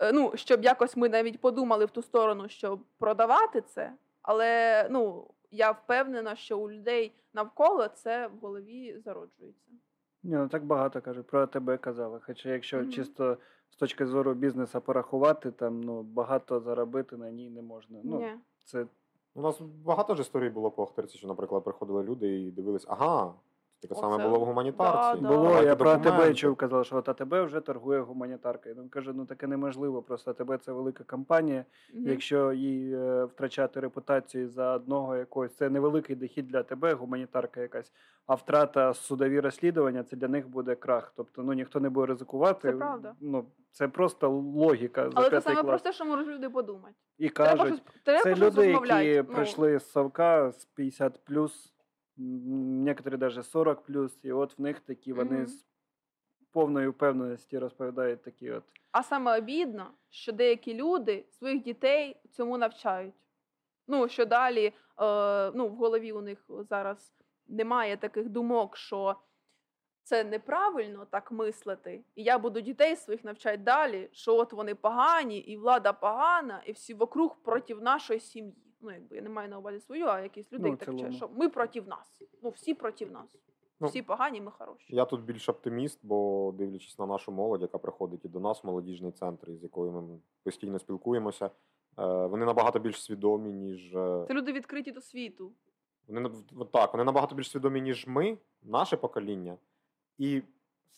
[0.00, 3.92] е, ну, щоб якось ми навіть подумали в ту сторону, щоб продавати це.
[4.22, 9.70] Але ну, я впевнена, що у людей навколо це в голові зароджується.
[10.22, 12.20] Ні, ну так багато каже, про тебе казали.
[12.22, 12.90] Хоча якщо Мгм.
[12.92, 13.36] чисто
[13.70, 18.00] з точки зору бізнесу порахувати, там ну багато заробити на ній не можна.
[18.04, 18.34] Ну, Ні.
[18.64, 18.86] це
[19.34, 23.34] У нас багато ж історій було по Ахтерці, що, наприклад, приходили люди і дивились, ага,
[23.80, 25.20] таке саме було в гуманітарці.
[25.22, 28.74] Да, було, я про тебе чув, казав, що от АТБ вже торгує гуманітаркою.
[28.74, 31.64] Він каже, ну таке неможливо, просто АТБ це велика компанія.
[31.94, 32.08] Мгм.
[32.08, 37.92] Якщо їй е, втрачати репутацію за одного якогось, це невеликий дохід для тебе, гуманітарка якась,
[38.26, 41.12] а втрата судові розслідування це для них буде крах.
[41.16, 42.72] Тобто ну ніхто не буде ризикувати.
[42.72, 43.14] Це правда.
[43.20, 45.04] Ну це просто логіка.
[45.04, 45.66] за Але це саме клас.
[45.66, 46.94] просте, що можуть люди подумати.
[47.18, 51.24] І Треба кажуть, щось, треба це щось люди, які Ну, прийшли з совка з 50
[51.24, 51.72] плюс,
[52.20, 55.66] некоторі навіть 40 плюс, і от в них такі вони з
[56.50, 58.64] повною впевненістю розповідають такі от.
[58.92, 63.14] А саме обідно, що деякі люди своїх дітей цьому навчають.
[63.86, 64.72] Ну, що далі е,
[65.54, 67.14] ну, в голові у них зараз
[67.48, 69.16] немає таких думок, що
[70.02, 72.04] це неправильно так мислити.
[72.14, 76.72] І я буду дітей своїх навчати далі, що от вони погані, і влада погана, і
[76.72, 78.69] всі вокруг проти нашої сім'ї.
[78.80, 81.12] Ну, якби я не маю на увазі свою, а якісь люди Ну, так цілому.
[81.12, 82.22] що ми проти нас.
[82.42, 83.36] Ну, всі проти нас.
[83.80, 84.96] Ну, Всі погані, ми хороші.
[84.96, 88.66] Я тут більш оптиміст, бо дивлячись на нашу молодь, яка приходить і до нас, в
[88.66, 91.50] молодіжний центр, з якою ми постійно спілкуємося, е,
[92.26, 95.52] вони набагато більш свідомі, ніж е, Це люди відкриті до світу.
[96.08, 96.30] Вони
[96.72, 99.56] так, вони набагато більш свідомі, ніж ми, наше покоління,
[100.18, 100.44] і в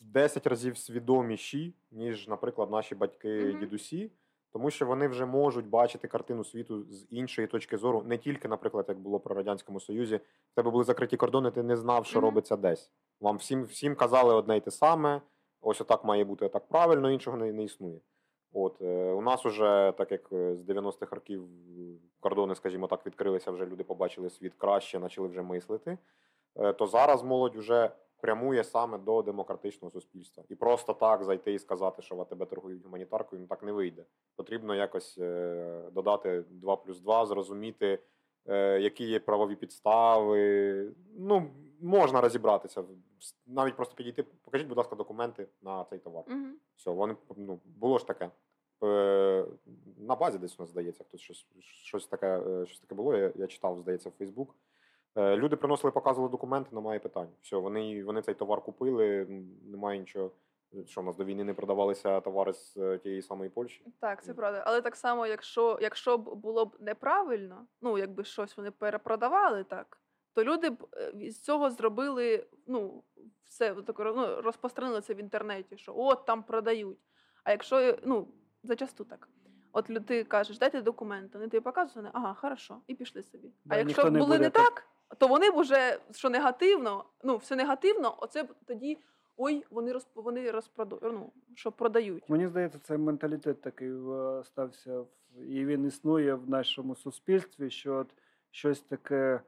[0.01, 3.61] 10 разів свідоміші, ніж, наприклад, наші батьки, Мгм.
[3.61, 4.11] дідусі,
[4.53, 8.85] тому що вони вже можуть бачити картину світу з іншої точки зору, не тільки, наприклад,
[8.88, 10.17] як було при Радянському Союзі,
[10.53, 12.29] в тебе були закриті кордони, ти не знав, що Мгм.
[12.29, 12.91] робиться десь.
[13.21, 15.21] Вам всім, всім казали одне й те саме,
[15.61, 18.01] ось отак має бути, так правильно, іншого не, не існує.
[18.53, 21.49] От е, у нас уже, так як е, з 90-х років е,
[22.21, 25.99] кордони, скажімо так, відкрилися, вже люди побачили світ краще, почали вже мислити.
[26.57, 27.91] е, То зараз молодь вже
[28.23, 30.45] прямує саме до демократичного суспільства.
[30.49, 34.05] І просто так зайти і сказати, що в тебе торгують гуманітаркою, ну так не вийде.
[34.37, 37.99] Потрібно якось е, додати 2 плюс 2, зрозуміти,
[38.47, 40.93] е, які є правові підстави.
[41.19, 42.85] Ну, можна розібратися.
[43.47, 46.25] Навіть просто підійти, покажіть, будь ласка, документи на цей товар.
[46.29, 46.47] Угу.
[46.77, 48.31] Все, вони ну, було ж таке.
[48.85, 49.47] Е,
[49.99, 53.17] на базі десь у нас здається, хтось щось, щось, таке, щось таке було.
[53.17, 54.55] Я, я читав, здається, в Фейсбук.
[55.16, 57.29] Е, люди приносили, показували документи, немає питань.
[57.40, 59.27] Все, вони, вони цей товар купили,
[59.64, 60.31] немає нічого.
[60.87, 63.85] Що в нас до війни не продавалися товари з е, тієї самої Польщі?
[64.01, 64.62] Так, це правда.
[64.66, 69.98] Але так само, якщо, якщо б було б неправильно, ну якби щось вони перепродавали так,
[70.35, 73.03] то люди б е, з цього зробили ну,
[73.44, 76.98] все так, ну, розпространили це в інтернеті, що от там продають.
[77.44, 78.29] А якщо е, ну,
[78.62, 79.29] зачасту так.
[79.72, 83.53] От лю- ти кажеш, дайте документи, вони тобі показують, вони, ага, хорошо, і пішли собі.
[83.64, 86.31] Да, а якщо б не були буде не так- так, то вони б уже що
[86.31, 88.98] негативно, ну все негативно, оце б тоді
[89.37, 90.09] ой, вони розп...
[90.14, 90.98] вони розпроду...
[91.03, 92.29] ну, що продають.
[92.29, 95.07] Мені здається, це менталітет такий е, стався в-
[95.48, 98.14] і він існує в нашому суспільстві, що от
[98.51, 99.40] щось таке.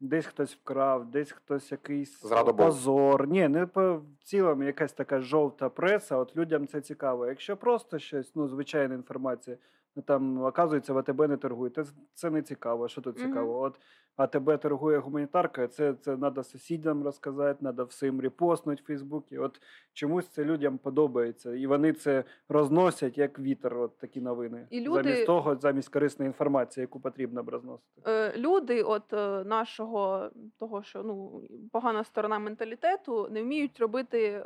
[0.00, 2.24] Десь хтось вкрав, десь хтось якийсь
[2.56, 3.28] позор.
[3.28, 6.16] Ні, не по в цілому якась така жовта преса.
[6.16, 7.26] От людям це цікаво.
[7.26, 9.56] Якщо просто щось, ну звичайна інформація,
[9.96, 11.74] ну там оказується, в АТБ не торгують.
[11.74, 12.88] Це, це не цікаво.
[12.88, 13.60] Що тут цікаво?
[13.60, 13.80] От
[14.16, 19.38] АТБ торгує гуманітаркою, це, це треба сусідам розказати, треба всім репостнути в Фейсбуці.
[19.38, 19.60] От
[19.92, 23.78] чомусь це людям подобається, і вони це розносять як вітер.
[23.78, 24.66] От такі новини.
[24.70, 28.02] І люди- Замість того, замість корисної інформації, яку потрібно б розносити.
[28.06, 34.42] Е, люди, от е, нашого того, що ну погана сторона менталітету, не вміють робити е,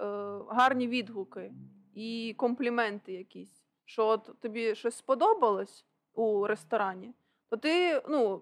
[0.48, 1.52] гарні відгуки
[1.94, 3.64] і компліменти якісь.
[3.84, 7.14] Що от тобі щось сподобалось у ресторані,
[7.50, 8.40] то ти ну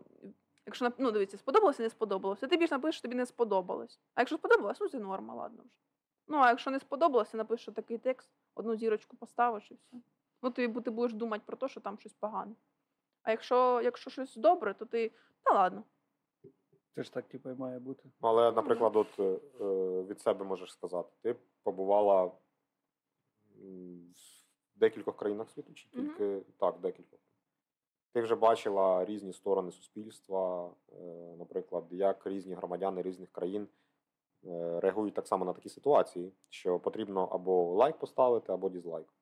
[0.66, 2.46] Якщо ну, дивіться, сподобалося, не сподобалося.
[2.46, 4.00] Ти більш напишеш, тобі не сподобалось.
[4.14, 5.76] А якщо сподобалось, ну це норма, ладно вже.
[6.28, 9.96] Ну, а якщо не сподобалося, напишеш такий текст, одну зірочку поставиш і все.
[10.42, 12.54] Ну, ти, ти будеш думати про те, що там щось погане.
[13.22, 15.12] А якщо, якщо щось добре, то ти.
[15.42, 15.84] Та ладно.
[16.94, 18.02] Це ж так, типу, і має бути.
[18.04, 19.22] Ну, Але, наприклад, от е,
[19.60, 22.38] е, від себе можеш сказати, ти побувала в
[24.74, 27.20] декількох країнах світу, чи тільки так, декількох.
[28.12, 30.94] Ти вже бачила різні сторони суспільства, е,
[31.38, 33.68] наприклад, як різні громадяни різних країн
[34.44, 39.14] е, реагують так само на такі ситуації, що потрібно або лайк поставити, або дізлайк.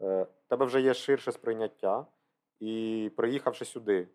[0.00, 2.06] Е, тебе вже є ширше сприйняття,
[2.60, 4.08] і приїхавши сюди,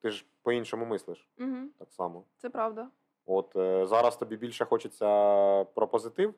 [0.00, 1.56] ти ж по-іншому мислиш Угу.
[1.78, 2.24] так само.
[2.36, 2.88] Це правда.
[3.26, 3.52] От
[3.88, 5.06] зараз тобі більше хочеться
[5.64, 6.34] про позитив.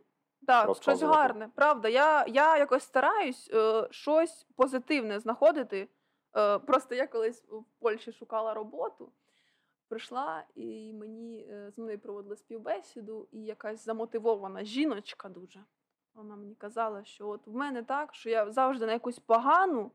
[0.46, 1.48] Так, щось гарне.
[1.55, 5.88] Правда, я, я якось стараюсь е, щось позитивне знаходити.
[6.37, 9.12] Е, просто я колись в Польщі шукала роботу,
[9.88, 15.64] прийшла і мені е, з мною проводили співбесіду, і якась замотивована жіночка дуже.
[16.14, 19.92] Вона мені казала, що от в мене так, що я завжди на якусь погану,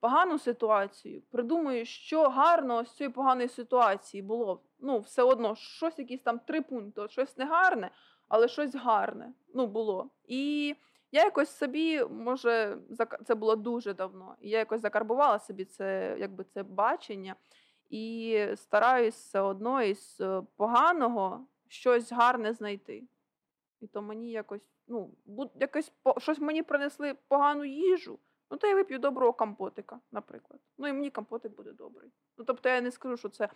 [0.00, 4.62] погану ситуацію придумую, що гарного з цієї поганої ситуації було.
[4.78, 7.90] Ну, все одно, щось, якісь там три пункти, щось негарне,
[8.28, 10.10] але щось гарне ну, було.
[10.24, 10.74] І
[11.12, 12.78] я якось собі, може,
[13.26, 14.36] це було дуже давно.
[14.40, 17.36] І я якось закарбувала собі це, якби це бачення,
[17.90, 23.04] і стараюсь все одно із е, поганого щось гарне знайти.
[23.80, 25.10] І то мені якось, ну,
[25.54, 28.18] якось щось мені принесли погану їжу.
[28.50, 30.60] Ну, то я вип'ю доброго компотика, наприклад.
[30.78, 32.12] Ну і мені компотик буде добрий.
[32.38, 33.48] Ну, тобто я не скажу, що це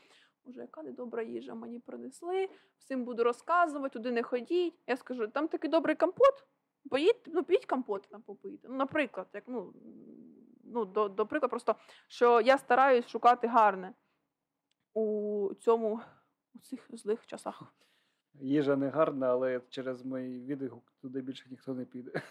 [0.45, 4.75] Боже, яка недобра їжа мені принесли, всім буду розказувати, туди не ходіть.
[4.87, 6.45] Я скажу, там такий добрий компот,
[6.91, 8.69] поїдь, ну піть компот там попийте.
[8.69, 9.75] Ну, наприклад, як, ну,
[10.65, 11.75] ну, до, до прикладу, просто
[12.09, 13.95] що я стараюсь шукати гарне
[14.95, 16.01] у цьому
[16.55, 17.63] у цих злих часах.
[18.35, 22.23] Їжа не гарна, але через мій відгук туди більше ніхто не піде.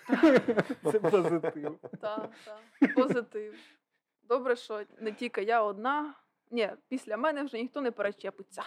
[0.91, 1.79] Це позитив.
[2.01, 2.95] Так, так.
[2.95, 3.55] Позитив.
[4.23, 6.13] Добре, що не тільки я одна.
[6.51, 8.63] Ні, після мене вже ніхто не перечепиться.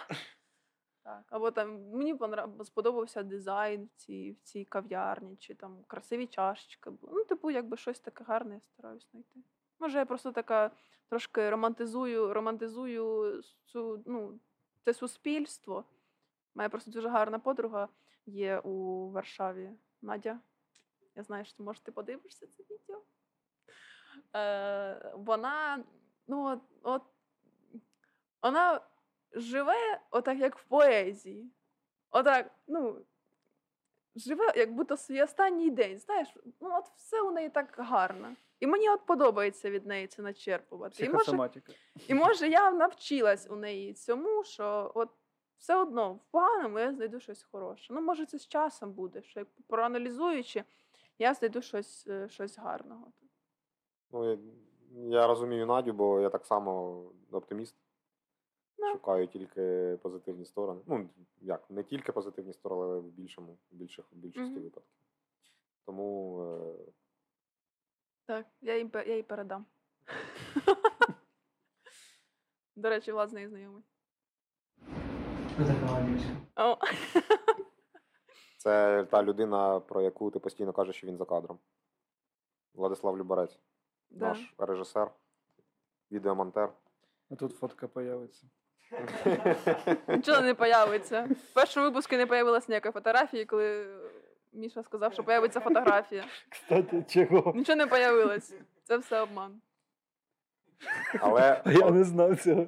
[1.05, 1.23] Так.
[1.29, 2.19] Або там мені
[2.63, 6.91] сподобався дизайн в цій, в цій кав'ярні, чи там красиві чашечки.
[7.01, 9.39] Ну, типу, якби щось таке гарне я стараюсь знайти.
[9.79, 10.71] Може, я просто така
[11.09, 14.39] трошки романтизую, романтизую цю, ну,
[14.85, 15.85] це суспільство.
[16.55, 17.89] Мене просто дуже гарна подруга
[18.25, 19.71] є у Варшаві.
[20.01, 20.39] Надя.
[21.15, 23.01] Я знаю, що може ти подивишся це відео.
[24.35, 25.83] Е, вона,
[26.27, 27.01] ну, от, от,
[28.41, 28.81] вона
[29.35, 31.51] живе отак, як в поезії.
[32.11, 33.01] Отак, ну,
[34.15, 35.99] живе, як будто свій останній день.
[35.99, 36.27] Знаєш,
[36.61, 38.35] ну от все у неї так гарно.
[38.59, 41.05] І мені от подобається від неї це начерпувати.
[41.05, 41.49] І може,
[42.07, 45.09] і може я навчилась у неї цьому, що от
[45.57, 47.93] все одно в поганому я знайду щось хороше.
[47.93, 50.63] Ну, може, це з часом буде, що як проаналізуючи,
[51.19, 53.11] я знайду щось, е, щось гарного.
[54.11, 54.37] Ну, я,
[55.19, 57.75] я розумію Надю, бо я так само оптиміст.
[58.77, 58.91] Ну.
[58.91, 60.81] Шукаю тільки позитивні сторони.
[60.87, 61.09] Ну,
[61.41, 64.63] як, не тільки позитивні сторони, але в більшому, в більших, в більшості Мгм.
[64.63, 64.93] випадків.
[65.85, 66.39] Тому
[66.87, 66.91] е,
[68.25, 69.65] Так, я їй, я їй передам.
[72.75, 73.83] До речі, Влад з нею знайомий.
[76.55, 76.77] О.
[78.57, 81.59] це та людина, про яку ти постійно кажеш, що він за кадром.
[82.73, 83.59] Владислав Любарець,
[84.09, 84.27] Да.
[84.29, 85.11] наш режисер,
[86.11, 86.73] відеомонтер.
[87.29, 88.47] А тут фотка появиться.
[90.07, 91.27] Нічого не появиться.
[91.51, 93.87] В першому випуску не появилась ніякої фотографії, коли
[94.53, 96.23] Міша сказав, що появиться фотографія.
[96.49, 97.53] Кстати, чого?
[97.55, 98.53] Нічого не появилось.
[98.83, 99.61] Це все обман.
[101.19, 102.67] Але я не знав цього.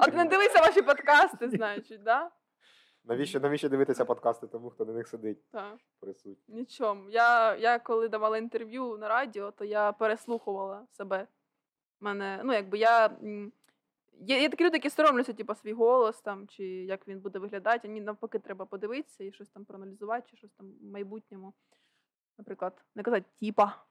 [0.00, 2.30] А ти не дивися ваші подкасти, значить, да?
[3.04, 5.74] навіщо, навіщо дивитися подкасти тому, хто на них сидить Так.
[6.00, 6.54] присутній?
[6.56, 7.10] Нічому.
[7.10, 11.26] Я, я коли давала інтерв'ю на радіо, то я переслухувала себе.
[12.00, 13.06] Мене, ну, якби я.
[13.06, 13.52] м,
[14.24, 17.88] Є, є такі люди, які соромляться, типу, свій голос там, чи як він буде виглядати.
[17.88, 21.54] Мені навпаки треба подивитися і щось там проаналізувати, чи щось там в майбутньому.
[22.38, 23.84] Наприклад, не казати тіпа.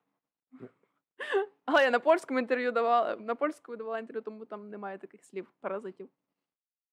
[1.65, 5.53] Але я на польському інтерв'ю давала, на польському давала інтерв'ю, тому там немає таких слів,
[5.59, 6.09] паразитів.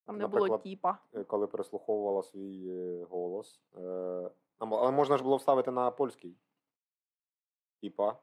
[0.06, 0.98] Там не було тіпа.
[1.12, 3.60] Е, коли переслуховувала свій е, голос.
[3.76, 6.36] Е, але можна ж було вставити на польський.
[7.80, 8.16] Типа.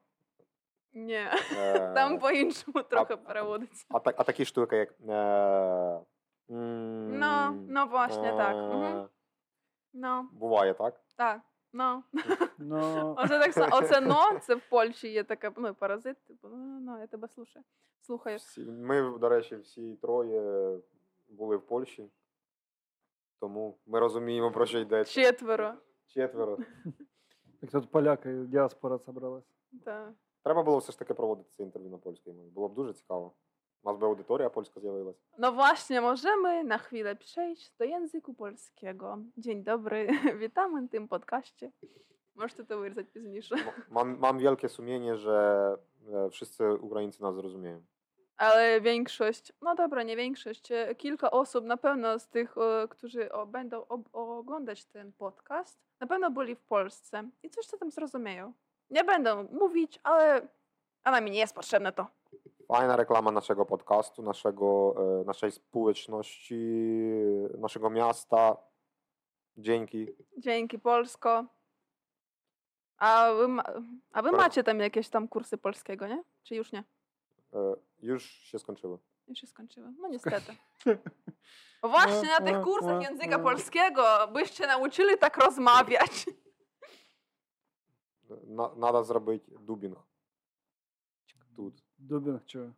[0.95, 1.27] Ні,
[1.57, 3.85] Е, там по-іншому трохи переводиться.
[3.89, 4.91] а, так, а такі штуки, як.
[5.09, 6.01] Е,
[6.49, 8.55] Ну, ну, власне, так.
[9.93, 11.01] Ну, Буває, так?
[11.17, 11.41] так.
[11.73, 12.03] Ну.
[12.57, 13.75] Ну, Оце так само.
[13.77, 17.65] Оце но, це в Польщі є таке, ну, паразит, типу, ну, ну, я тебе слушаю.
[18.01, 18.37] Слухаю.
[18.37, 20.77] Всі, ми, до речі, всі троє
[21.27, 22.09] були в Польщі.
[23.39, 25.13] Тому ми розуміємо, про що йдеться.
[25.13, 25.73] Четверо.
[26.07, 26.57] Четверо.
[27.61, 29.43] Так тут поляки, діаспора зібралась.
[29.71, 30.13] Да.
[30.44, 32.48] Треба було все ж таки проводити це інтерв'ю на польській мові.
[32.50, 33.32] Було б дуже цікаво.
[33.82, 35.16] У нас би аудиторія польська zjawилась.
[35.38, 39.18] No właśnie, możemy na chwilę przejść do języku polskiego.
[39.36, 40.08] Dzień dobry,
[40.38, 41.72] witamy w tym podcaście.
[42.34, 43.54] Możecie to wyrzucić пізніше.
[43.54, 45.76] М- Mam, mam wielkie sumienie, że
[46.12, 47.82] e, wszyscy Ukraińcy nas zrozumieją.
[48.36, 53.32] Ale większość, no dobra, nie większość, e, kilka osób na pewno z tych, e, którzy
[53.32, 57.90] o, będą ob, oglądać ten podcast, na pewno byli w Polsce i coś co tam
[57.90, 58.52] zrozumieją.
[58.89, 60.47] Nie będę mówić, ale
[61.03, 62.07] a nam nie jest potrzebne to.
[62.67, 66.63] Fajna reklama naszego podcastu, naszego, e, naszej społeczności,
[67.57, 68.57] naszego miasta.
[69.57, 70.07] Dzięki.
[70.37, 71.45] Dzięki Polsko.
[72.97, 73.63] A wy, ma,
[74.11, 76.23] a wy Pro- macie tam jakieś tam kursy polskiego, nie?
[76.43, 76.83] Czy już nie?
[77.53, 78.97] E, Już się skończyły.
[79.27, 79.93] Już się skończyły.
[79.99, 80.55] No niestety.
[81.83, 86.25] Właśnie na tych kursach języka polskiego byście nauczyli tak rozmawiać.
[88.77, 89.97] Надо зробити дубінг.
[91.55, 91.83] Тут.
[91.97, 92.71] Дубінг чого?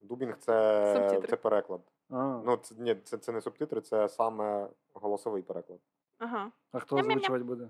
[0.00, 1.28] Дубінг це, Субтитри.
[1.28, 1.80] це переклад.
[2.10, 5.80] А, Ну, це, ні, це, це не субтитри, це саме голосовий переклад.
[6.18, 6.52] Ага.
[6.72, 7.68] а хто озвучувати буде?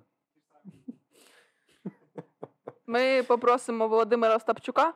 [2.87, 4.95] Ми попросимо Володимира Остапчука,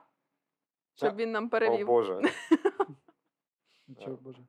[0.94, 1.86] щоб він нам О перевів.
[1.86, 2.22] Боже.
[4.04, 4.42] Чого, боже?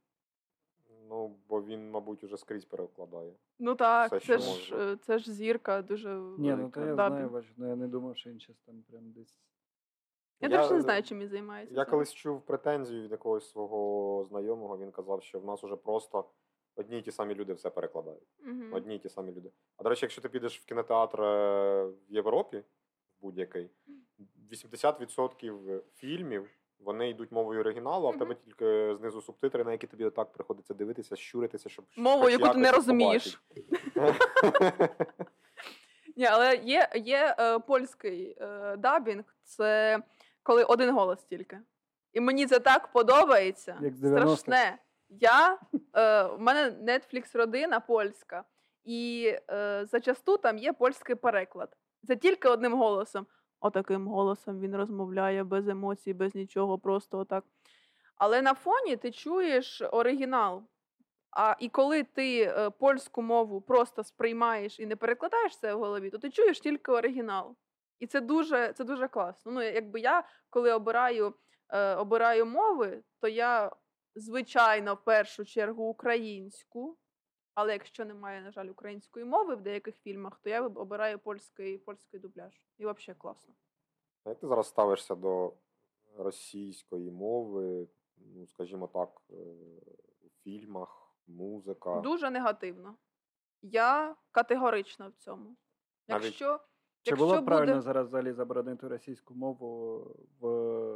[1.09, 3.33] Ну, бо він, мабуть, уже скрізь перекладає.
[3.59, 7.17] Ну так, Все, це ж, е, це ж зірка дуже Ні, ну то я Дабінг.
[7.17, 9.39] знаю, бачу, ну я не думав, що він щось там прям десь.
[10.41, 11.75] Я, Я- теж не знаю, чим він займається.
[11.75, 14.77] Я колись чув претензію від якогось свого знайомого.
[14.77, 16.25] Він казав, що в нас уже просто
[16.75, 18.27] одні й ті самі люди все перекладають.
[18.39, 18.73] Мгм.
[18.73, 19.51] Одні й ті самі люди.
[19.77, 23.69] А до речі, якщо ти підеш в кінотеатр е, в Європі, в будь-який,
[24.51, 26.49] 80% фільмів
[26.79, 30.73] вони йдуть мовою оригіналу, а в тебе тільки знизу субтитри, на які тобі отак приходиться
[30.73, 33.41] дивитися, щуритися, щоб Мову, яку ти не розумієш.
[36.15, 39.99] Ні, але є, є е, польський е, дабінг, це
[40.43, 41.59] коли один голос тільки.
[42.13, 43.79] І мені це так подобається.
[43.81, 44.77] Як Страшне.
[45.09, 45.59] Я,
[45.95, 48.43] е, в мене Netflix родина польська,
[48.83, 51.77] і е, зачасту там є польський переклад.
[52.07, 53.27] Це тільки одним голосом.
[53.59, 57.43] Отаким голосом він розмовляє без емоцій, без нічого, просто отак.
[58.15, 60.63] Але на фоні ти чуєш оригінал.
[61.31, 66.09] А і коли ти е, польську мову просто сприймаєш і не перекладаєш це в голові,
[66.09, 67.55] то ти чуєш тільки оригінал.
[67.99, 69.51] І це дуже, це дуже класно.
[69.51, 71.33] Ну, якби я, коли обираю,
[71.69, 73.71] е, обираю мови, то я,
[74.15, 76.97] звичайно, в першу чергу українську.
[77.59, 82.19] Але якщо немає, на жаль, української мови в деяких фільмах, то я обираю польський, польський
[82.19, 82.53] дубляж.
[82.77, 83.53] І взагалі класно.
[84.23, 85.53] А як ти зараз ставишся до
[86.17, 87.87] російської мови,
[88.17, 89.33] ну, скажімо так, е,
[90.21, 91.99] у фільмах, музика?
[92.01, 92.95] Дуже негативно.
[93.61, 95.55] Я категорична в цьому.
[96.07, 96.59] Навіть- Якщо,
[97.01, 99.97] Чи якщо було б правильно буде зараз взагалі заборонити російську мову
[100.39, 100.47] в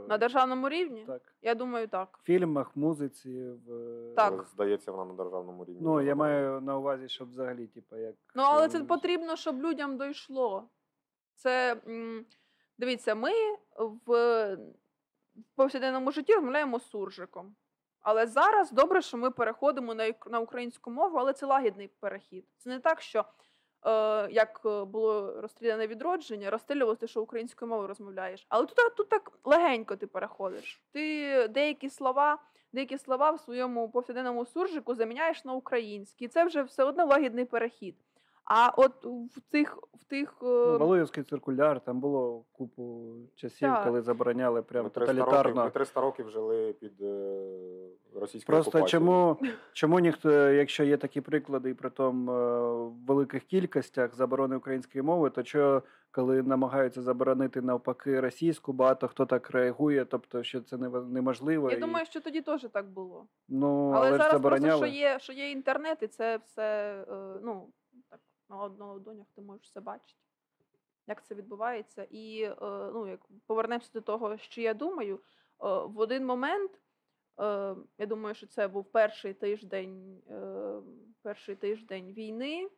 [0.07, 2.19] на державному рівні, так, я думаю, так.
[2.23, 4.45] В фільмах, музиці, в Так.
[4.53, 5.81] Здається, вона на державному рівні.
[5.81, 8.15] Ну, я маю на увазі, щоб взагалі, типу, як.
[8.35, 10.69] Ну, але це е, потрібно, щоб людям дійшло.
[11.35, 11.77] Це
[12.77, 13.31] дивіться, ми
[14.05, 14.57] в,
[15.55, 17.55] повсякденному житті розмовляємо з суржиком.
[18.01, 22.45] Але зараз добре, що ми переходимо на, на українську мову, але це лагідний перехід.
[22.57, 23.25] Це не так, що е,
[24.31, 28.45] як е, було розстріляне відродження, розстрілювалося, що українською мовою розмовляєш.
[28.49, 30.81] Але тут, тут так легенько ти переходиш.
[30.91, 32.37] Ти деякі слова,
[32.73, 36.25] деякі слова в своєму повсякденному суржику заміняєш на українські.
[36.25, 37.95] І це вже все одно лагідний перехід.
[38.45, 43.83] А от в тих, в тих е, Ну, Валуївський циркуляр, там було купу часів, Так.
[43.83, 47.41] коли забороняли прям Ми 300, років, ми 300 років жили під е,
[48.15, 48.89] російською Просто окупацією.
[48.89, 49.37] чому,
[49.73, 55.01] чому ніхто, якщо є такі приклади, і при тому е, в великих кількостях заборони української
[55.01, 60.75] мови, то що, коли намагаються заборонити навпаки російську, багато хто так реагує, тобто що це
[60.77, 61.71] нева- неможливо.
[61.71, 63.25] я і, думаю, що тоді теж так було.
[63.49, 64.67] ну, Але, але, зараз забороняли.
[64.69, 67.67] просто що є, що є інтернет, і це все е, ну,
[68.53, 70.19] на однодонях ти можеш все бачити,
[71.07, 72.07] як це відбувається.
[72.09, 72.55] І е,
[72.93, 75.19] ну, як повернемося до того, що я думаю, е,
[75.85, 76.71] в один момент,
[77.39, 80.21] е, я думаю, що це був перший тиждень,
[81.21, 82.69] перший тиждень війни.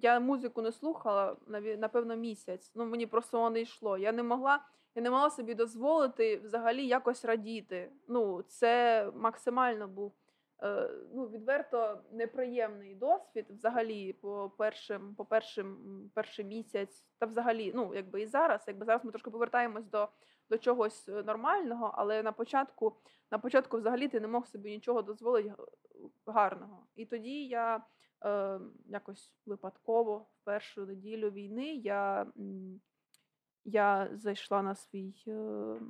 [0.00, 1.36] Я музику не слухала
[1.78, 2.72] напевно місяць.
[2.74, 3.98] Ну мені просто воно йшло.
[3.98, 7.92] Я не могла, я не могла собі дозволити взагалі якось радіти.
[8.08, 10.12] Ну, це максимально був
[11.14, 15.76] ну, відверто неприємний досвід взагалі по першим, по першим
[16.14, 20.08] перший місяць, та взагалі, ну якби і зараз, якби зараз ми трошки повертаємось до,
[20.50, 22.96] до чогось е, нормального, але на початку,
[23.30, 25.54] на початку взагалі ти не мог собі нічого дозволити
[26.26, 26.86] гарного.
[26.94, 27.84] І тоді я
[28.24, 32.26] е, якось випадково в першу неділю війни я,
[33.64, 35.14] я зайшла на свій.
[35.28, 35.80] Е,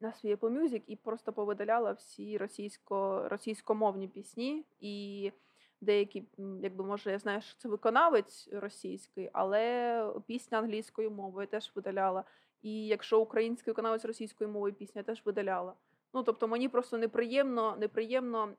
[0.00, 4.64] на свій Apple Music і просто повидаляла всі російсько, російськомовні пісні.
[4.80, 5.32] І
[5.80, 6.24] деякі,
[6.62, 12.24] якби може, я знаю, що це виконавець російський, але пісня англійською мовою теж видаляла.
[12.62, 15.74] І якщо український виконавець російською мовою пісня, теж видаляла.
[16.14, 18.54] Ну тобто мені просто неприємно, неприємно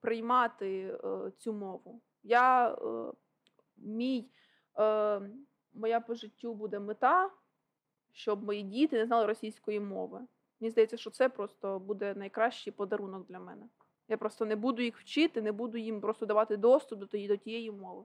[0.00, 2.00] приймати е, цю мову.
[2.22, 3.12] Я е,
[3.76, 4.30] мій,
[4.78, 5.20] е,
[5.74, 7.30] моя по життю буде мета,
[8.12, 10.20] щоб мої діти не знали російської мови.
[10.60, 13.66] Мені здається, що це просто буде найкращий подарунок для мене.
[14.08, 17.36] Я просто не буду їх вчити, не буду їм просто давати доступ до тієї, до
[17.36, 18.04] тієї мови.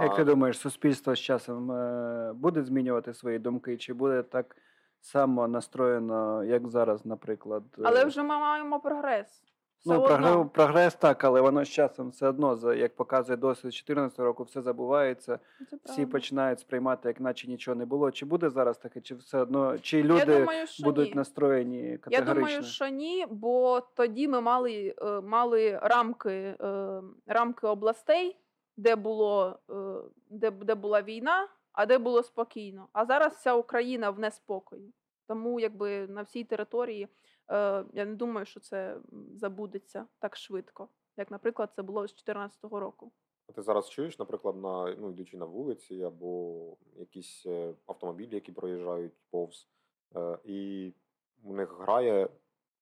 [0.00, 4.56] Як ти думаєш, суспільство з часом е, буде змінювати свої думки, чи буде так
[5.00, 7.62] само настроєно, як зараз, наприклад?
[7.84, 9.42] Але е, вже ми маємо прогрес.
[9.86, 14.42] Ну, прогрес, прогрес так, але воно з часом все одно, як показує досвід 2014 року,
[14.42, 15.38] все забувається,
[15.70, 18.10] Це всі починають сприймати, як наче нічого не було.
[18.10, 21.14] Чи буде зараз таке, чи все одно, чи Я люди думаю, що будуть ні.
[21.14, 28.36] настроєні Я думаю, що ні, бо тоді ми мали, е, мали рамки, е, рамки областей,
[28.76, 29.74] де було е,
[30.30, 32.88] де, де була війна, а де було спокійно.
[32.92, 34.94] А зараз вся Україна в неспокої.
[35.26, 37.08] Тому якби на всій території
[37.50, 38.96] е, я не думаю, що це
[39.34, 43.12] забудеться так швидко, як, наприклад, це було з 2014 року.
[43.48, 48.52] А Ти зараз чуєш, наприклад, на ну, йдучи на вулиці або якісь е, автомобілі, які
[48.52, 49.68] проїжджають повз,
[50.16, 50.92] е, і
[51.42, 52.28] в них грає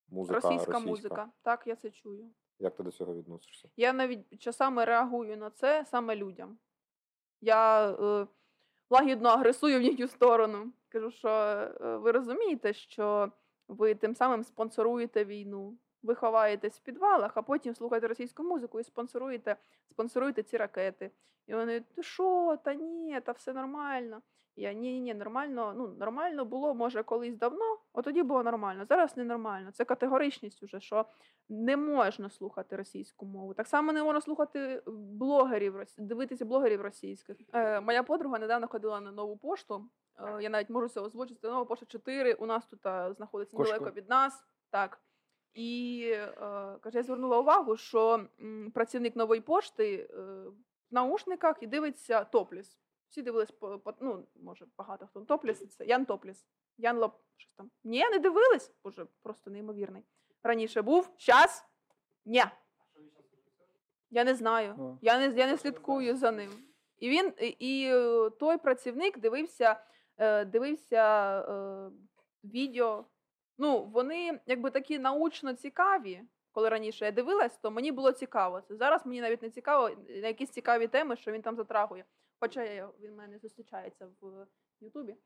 [0.09, 1.31] музика Російська, музика.
[1.43, 2.31] Так, я це чую.
[2.59, 3.69] Як ти до цього відносишся?
[3.77, 6.59] Я навіть часами реагую на це саме людям.
[7.41, 8.27] Я е,
[8.91, 10.73] лагідно агресую в їхню сторону.
[10.89, 13.33] Кажу, що е, ви розумієте, що
[13.69, 15.79] ви тим самим спонсоруєте війну.
[16.03, 19.57] Ви ховаєтесь в підвалах, а потім слухаєте російську музику і спонсоруєте,
[19.91, 21.11] спонсоруєте ці ракети.
[21.47, 24.23] І вони, ти що, та ні, та все нормально.
[24.57, 25.75] Я ні, ні, нормально.
[25.77, 28.85] Ну, нормально було, може, колись давно, от тоді було нормально.
[28.85, 29.73] Зараз ненормально.
[29.73, 31.07] Це категоричність уже, що
[31.49, 33.55] не можна слухати російську мову.
[33.55, 37.37] Так само не можна слухати блогерів, рос- дивитися блогерів російських.
[37.53, 39.85] Е, моя подруга недавно ходила на нову пошту.
[40.19, 41.41] Е, я навіть можу це озвучити.
[41.41, 42.35] Це нова пошта 4.
[42.35, 43.73] У нас тут е, знаходиться Кошко.
[43.73, 44.45] недалеко від нас.
[44.71, 45.01] Так.
[45.55, 46.33] І е,
[46.81, 50.17] каже, я звернула увагу, що м, працівник нової пошти е,
[50.91, 52.79] в наушниках і дивиться топліс.
[53.09, 55.77] Всі дивились по, по ну, може, багато хто топліс.
[55.77, 56.47] Це Ян Топліс.
[56.79, 57.71] Ян Лоп, щось там.
[57.85, 58.73] Ні, не дивились.
[58.85, 60.03] Боже, просто неймовірний.
[60.43, 61.65] Раніше був, щас
[62.25, 62.45] ні.
[64.11, 64.75] Я не знаю.
[64.79, 64.99] О.
[65.03, 66.51] Я не, я не слідкую за ним.
[66.99, 69.85] І він, і, і е, той працівник дивився,
[70.45, 71.91] дивився е,
[72.45, 73.05] відео.
[73.59, 76.23] Ну, вони якби такі научно цікаві.
[76.53, 78.61] Коли раніше я дивилась, то мені було цікаво.
[78.61, 82.05] Це зараз мені навіть не цікаво на якісь цікаві теми, що він там затрагує.
[82.41, 84.47] Хоча він в мене зустрічається в
[84.81, 85.17] Ютубі.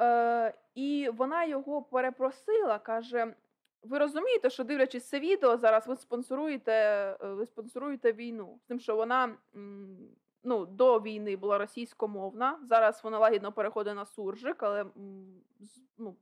[0.00, 3.34] Е, і вона його перепросила, каже:
[3.82, 8.58] ви розумієте, що дивлячись це відео, зараз ви спонсоруєте, е, ви спонсоруєте війну.
[8.62, 9.36] З тим, що вона
[10.48, 14.86] ну, до війни була російськомовна, зараз вона лагідно переходить на суржик, але
[15.98, 16.16] ну,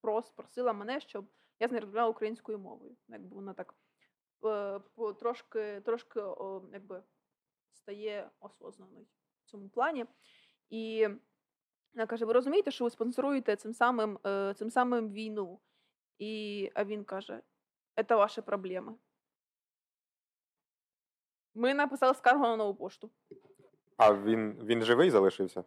[0.00, 1.24] прос, просила мене, щоб
[1.60, 2.96] я з розмовляла українською мовою.
[3.08, 3.74] Якби вона так
[4.44, 4.80] е,
[5.12, 7.02] трошки, трошки о, якби,
[7.72, 9.06] стає осознаною
[9.44, 10.06] в цьому плані.
[10.70, 11.08] І
[11.94, 15.60] вона каже: ви розумієте, що ви спонсоруєте цим самим, е, цим самим війну?
[16.18, 17.42] І, а він каже:
[18.08, 18.94] це ваші проблеми.
[21.54, 23.10] Ми написали скаргу на нову пошту.
[24.04, 25.64] А він, він живий залишився?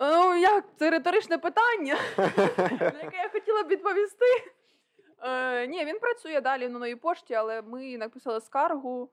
[0.00, 1.96] Ну, як це риторичне питання,
[2.80, 4.24] на яке я хотіла б відповісти.
[5.22, 9.10] Е, ні, він працює далі на новій пошті, але ми написали скаргу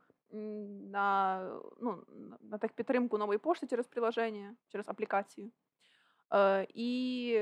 [0.91, 1.39] на,
[1.81, 2.03] ну,
[2.41, 5.51] на- техпідтримку нової пошти через приложення, через аплікацію.
[6.33, 7.41] Е, і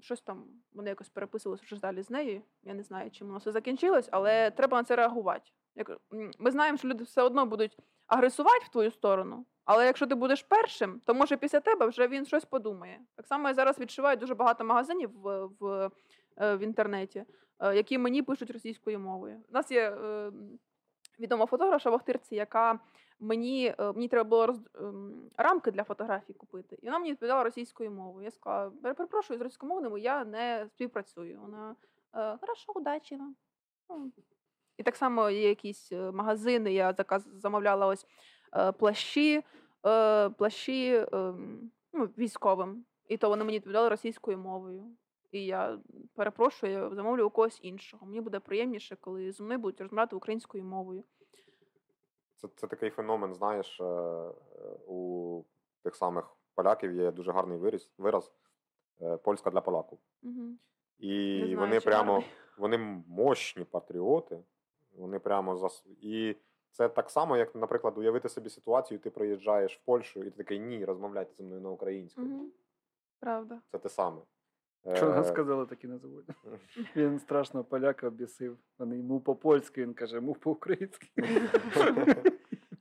[0.00, 2.42] щось там вони якось переписувалися вже далі з нею.
[2.62, 5.50] Я не знаю, чим воно все закінчилось, але треба на це реагувати.
[6.38, 10.42] Ми знаємо, що люди все одно будуть агресувати в твою сторону, але якщо ти будеш
[10.42, 13.00] першим, то може після тебе вже він щось подумає.
[13.16, 15.90] Так само я зараз відчуваю дуже багато магазинів в, в,
[16.36, 17.24] е, в інтернеті,
[17.58, 19.42] е, які мені пишуть російською мовою.
[19.50, 20.32] У нас є е,
[21.20, 22.80] відома фотографша в Охтирці, яка
[23.20, 26.78] мені, мені треба було роз, ем, рамки для фотографій купити.
[26.82, 28.24] І вона мені відповідала російською мовою.
[28.24, 31.40] Я сказала, перепрошую, з російськомовними я не співпрацюю.
[31.40, 31.76] Вона
[32.12, 33.36] хорошо, удачі вам.
[34.76, 38.06] І так само є якісь е, магазини, я заказ замовляла ось
[38.56, 39.42] е, плащі,
[39.86, 42.84] е, плащі ем, ну, військовим.
[43.08, 44.84] І то вони мені відповідали російською мовою.
[45.30, 45.78] І я
[46.14, 48.06] перепрошую, я замовлю у когось іншого.
[48.06, 51.04] Мені буде приємніше, коли зі мною будуть розмовляти українською мовою.
[52.34, 53.80] Це, це такий феномен, знаєш,
[54.86, 55.42] у
[55.82, 58.32] тих самих поляків є дуже гарний вираз, вираз
[59.24, 59.98] польська для поляків.
[60.22, 60.58] Угу.
[60.98, 62.30] І знаю, вони прямо гарний.
[62.58, 64.38] вони мощні патріоти.
[64.98, 65.84] Вони прямо зас...
[66.00, 66.36] І
[66.70, 70.58] це так само, як, наприклад, уявити собі ситуацію, ти приїжджаєш в Польщу, і ти такий
[70.58, 72.36] ні, розмовляйте зі мною на українському.
[72.36, 72.50] Угу.
[73.20, 73.60] Правда.
[73.72, 74.22] Це те саме.
[74.94, 76.24] Що Е, сказали, так і не забудь.
[76.96, 78.58] Він страшно поляка обісив.
[78.78, 81.08] Вони йому по-польськи, він каже, йому по-українськи.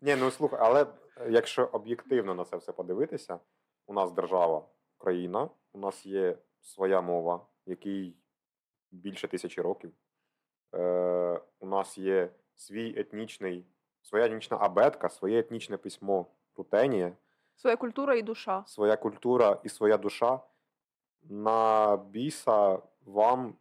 [0.02, 0.86] Ні, ну слухай, але
[1.30, 3.40] якщо об'єктивно на це все подивитися,
[3.88, 4.66] у нас держава,
[4.98, 8.16] країна, у нас є своя мова, якій
[8.92, 9.92] більше тисячі років.
[10.74, 13.66] Е, у нас є свій етнічний,
[14.02, 16.26] своя етнічна абетка, своє етнічне письмо
[16.58, 17.14] Рутенія,
[17.56, 18.64] Своя культура і душа.
[18.68, 20.40] своя культура і своя душа.
[21.30, 23.56] На біса вам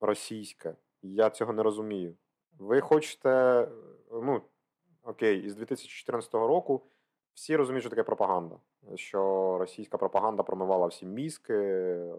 [0.00, 0.74] російське.
[1.02, 2.14] Я цього не розумію.
[2.58, 3.68] Ви хочете,
[4.12, 4.42] ну,
[5.02, 6.82] окей, із 2014 року
[7.34, 8.56] всі розуміють, що таке пропаганда.
[8.94, 11.54] Що російська пропаганда промивала всі мізки.
[11.54, 12.14] е,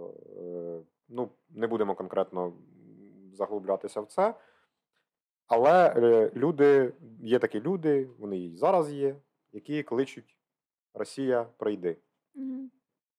[1.09, 2.53] Ну, не будемо конкретно
[3.35, 4.33] заглублятися в це.
[5.47, 9.15] Але е, люди, є такі люди, вони і зараз є,
[9.51, 10.37] які кличуть
[10.93, 11.97] Росія, прийди.
[12.35, 12.69] Угу.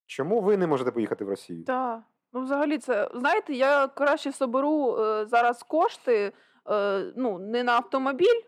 [0.06, 1.64] Чому ви не можете поїхати в Росію?
[1.64, 2.02] Так.
[2.32, 6.32] Ну, взагалі, це знаєте, я краще соберу е, зараз кошти
[6.70, 8.42] е, ну, не на автомобіль,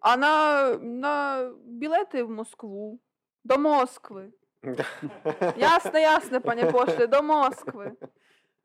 [0.00, 3.00] а на, на білети в Москву.
[3.44, 4.32] До Москви.
[5.56, 7.92] Ясно, ясно, пані пошли, до Москви.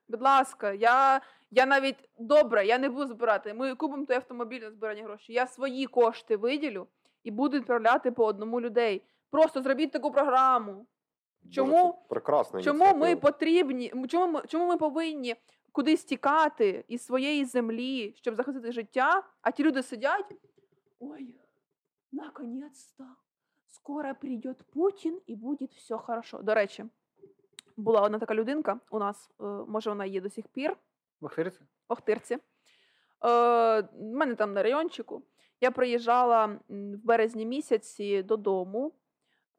[0.07, 3.53] Будь ласка, я, я навіть добре, я не буду збирати.
[3.53, 5.35] Ми купимо той автомобіль на збирання грошей.
[5.35, 6.87] Я свої кошти виділю
[7.23, 9.03] і буду відправляти по одному людей.
[9.29, 10.85] Просто зробіть таку програму.
[11.51, 13.93] Чому- прекрасна Чому ми потрібні?
[14.09, 15.35] Чому ми, чому ми повинні
[15.71, 19.23] кудись тікати із своєї землі, щоб захистити життя?
[19.41, 20.35] А ті люди сидять.
[20.99, 21.35] Ой,
[22.11, 23.05] наконець-то,
[23.67, 26.37] скоро прийде Путін і буде все хорошо.
[26.37, 26.85] До речі,
[27.77, 30.77] була одна така людинка у нас, е, може, вона є до сих пір,
[31.21, 31.59] Бахтирці?
[31.89, 32.33] в Охтирці.
[32.33, 32.39] Е,
[33.21, 35.23] в мене там на райончику.
[35.61, 38.91] Я приїжджала в березні місяці додому,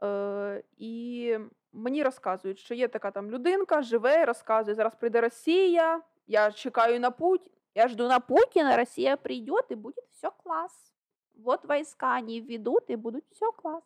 [0.02, 1.38] е, і
[1.72, 7.10] мені розказують, що є така там людинка, живе, розказує, зараз прийде Росія, я чекаю на
[7.10, 10.94] Путін, я жду на Путіна, Росія прийде і буде все клас.
[11.34, 13.82] Вот війська не введуть і буде все клас.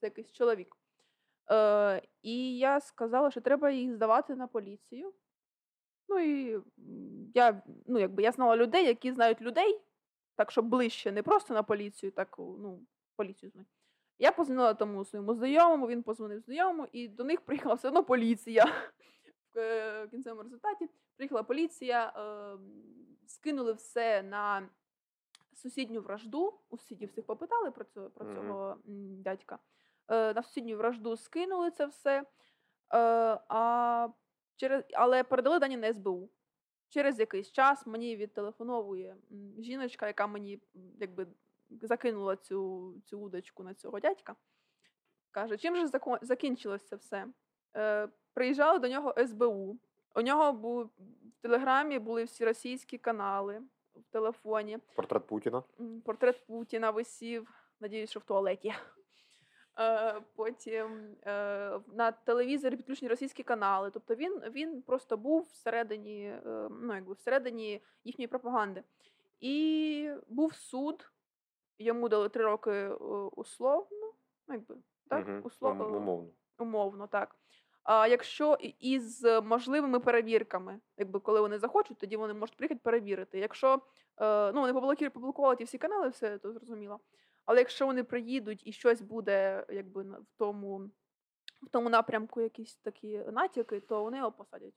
[0.00, 0.76] Це якийсь чоловік.
[1.50, 5.14] Е, і я сказала, що треба їх здавати на поліцію.
[6.08, 6.60] Ну і
[7.34, 9.80] я, ну, якби я знала людей, які знають людей,
[10.36, 12.80] так щоб ближче, не просто на поліцію, так ну,
[13.16, 13.68] поліцію знають.
[14.18, 18.64] Я позвонила тому своєму знайомому, він позвонив знайомому, і до них приїхала все одно поліція.
[19.54, 22.58] В кінцевому результаті приїхала поліція, е,
[23.26, 24.68] скинули все на
[25.52, 26.54] сусідню вражду.
[26.70, 29.58] У сусідів всіх попитали про цього, про цього м, дядька.
[30.08, 32.18] Е, на сусідню вражду скинули це все.
[32.20, 32.26] Е,
[33.48, 34.08] а
[34.56, 36.30] через, але передали дані на СБУ.
[36.88, 39.16] Через якийсь час мені відтелефоновує
[39.58, 40.60] жіночка, яка мені
[41.00, 41.26] якби
[41.70, 44.36] закинула цю, цю удочку на цього дядька.
[45.30, 45.86] Каже, чим же
[46.22, 47.26] закінчилось це все?
[47.76, 49.78] Е, приїжджали до нього СБУ.
[50.14, 53.62] У нього був в Телеграмі були всі російські канали
[53.94, 54.78] в телефоні.
[54.94, 55.62] Портрет Путіна.
[56.04, 57.50] Портрет Путіна висів,
[57.80, 58.74] надіюсь, що в туалеті.
[59.78, 63.90] Е, Потім е, на телевізорі підключені російські канали.
[63.90, 68.82] Тобто він, він просто був всередині, е, ну, якби всередині їхньої пропаганди.
[69.40, 71.10] І був суд,
[71.78, 72.88] йому дали три роки
[73.36, 74.12] условно,
[74.48, 74.76] ну, якби,
[75.08, 75.28] так?
[75.28, 75.42] Мгм.
[75.42, 76.30] Услов- Умовно.
[76.58, 77.36] умовно, так.
[77.82, 83.38] А якщо із можливими перевірками, якби коли вони захочуть, тоді вони можуть приїхати перевірити.
[83.38, 83.80] Якщо
[84.20, 87.00] ну вони поблокували ті всі канали, все то зрозуміло.
[87.46, 90.90] Але якщо вони приїдуть і щось буде, якби в тому,
[91.62, 94.74] в тому напрямку якісь такі натяки, то вони його посадять.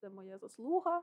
[0.00, 1.02] Це моя заслуга.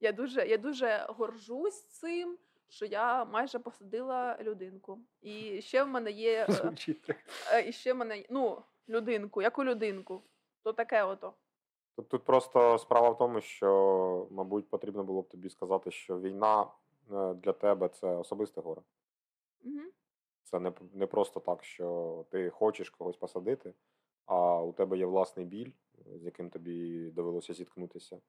[0.00, 4.98] Я дуже, я дуже горжусь цим, що я майже посадила людинку.
[5.20, 6.46] І ще в мене є.
[7.08, 7.14] е.
[7.52, 10.22] Е, І ще в мене, ну, людинку, яку людинку?
[10.62, 11.34] То таке ото.
[12.10, 16.66] Тут, просто справа в тому, що, мабуть, потрібно було б тобі сказати, що війна
[17.34, 18.82] для тебе це особисте горе.
[19.64, 19.80] Угу.
[20.42, 23.74] Це не, не просто так, що ти хочеш когось посадити,
[24.26, 25.72] а у тебе є власний біль,
[26.06, 28.20] з яким тобі довелося зіткнутися.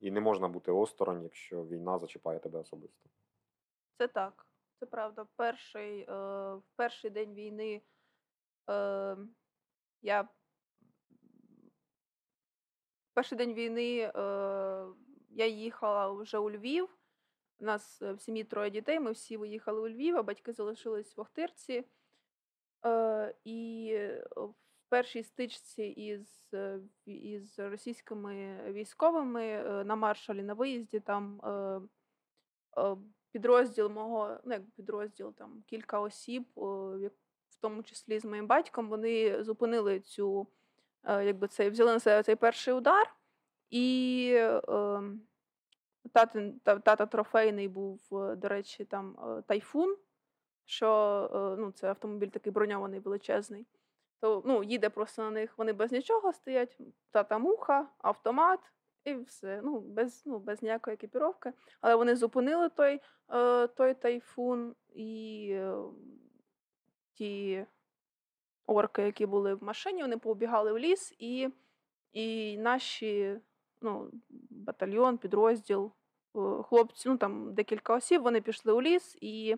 [0.00, 3.10] І не можна бути осторонь, якщо війна зачіпає тебе особисто.
[3.98, 4.46] Це так,
[4.80, 5.26] це правда.
[5.36, 6.14] Перший, е,
[6.54, 7.82] в перший день війни
[8.70, 9.16] е,
[10.02, 10.28] я
[13.14, 14.86] перший день війни е,
[15.30, 17.01] я їхала вже у Львів.
[17.62, 21.16] У нас е, в сім'ї троє дітей, ми всі виїхали у Львів, а батьки залишились
[21.16, 21.84] в Охтирці.
[22.86, 24.54] Е, і е, в
[24.88, 26.54] першій стичці із,
[27.06, 31.40] із російськими військовими на маршалі на виїзді там.
[32.78, 32.96] Е,
[33.32, 37.10] підрозділ мого, ну як підрозділ, там кілька осіб, в
[37.60, 40.46] тому числі з моїм батьком, вони зупинили цю,
[41.04, 43.14] якби цей, взяли на себе цей перший удар.
[43.70, 45.02] І е,
[46.12, 49.96] тата, тата трофейний був, е, до речі, там е, тайфун,
[50.64, 50.88] що
[51.34, 53.66] е, ну, це автомобіль такий броньований, величезний.
[54.20, 56.78] То ну, їде просто на них, вони без нічого стоять,
[57.10, 58.60] тата муха, автомат,
[59.04, 59.60] і все.
[59.64, 61.52] Ну, без, ну, без ніякої екіпіровки.
[61.80, 63.00] Але вони зупинили той,
[63.76, 65.56] той тайфун і
[67.14, 67.66] ті
[68.66, 71.48] орки, які були в машині, вони поубігали в ліс, і,
[72.12, 73.40] і наші
[73.82, 74.10] ну,
[74.50, 75.92] батальйон, підрозділ,
[76.36, 79.56] е, хлопці, ну там декілька осіб, вони пішли у ліс і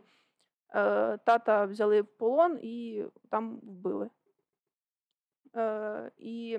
[0.75, 4.11] е, тата взяли в полон і там вбили.
[5.57, 6.59] Е, і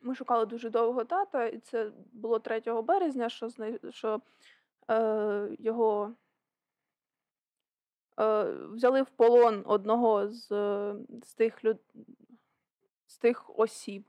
[0.00, 3.48] ми шукали дуже довго тата, і це було 3 березня, що,
[3.90, 4.20] що
[4.90, 6.14] е, його
[8.20, 11.78] е, взяли в полон одного з, е, з, тих люд...
[13.06, 14.04] з тих осіб,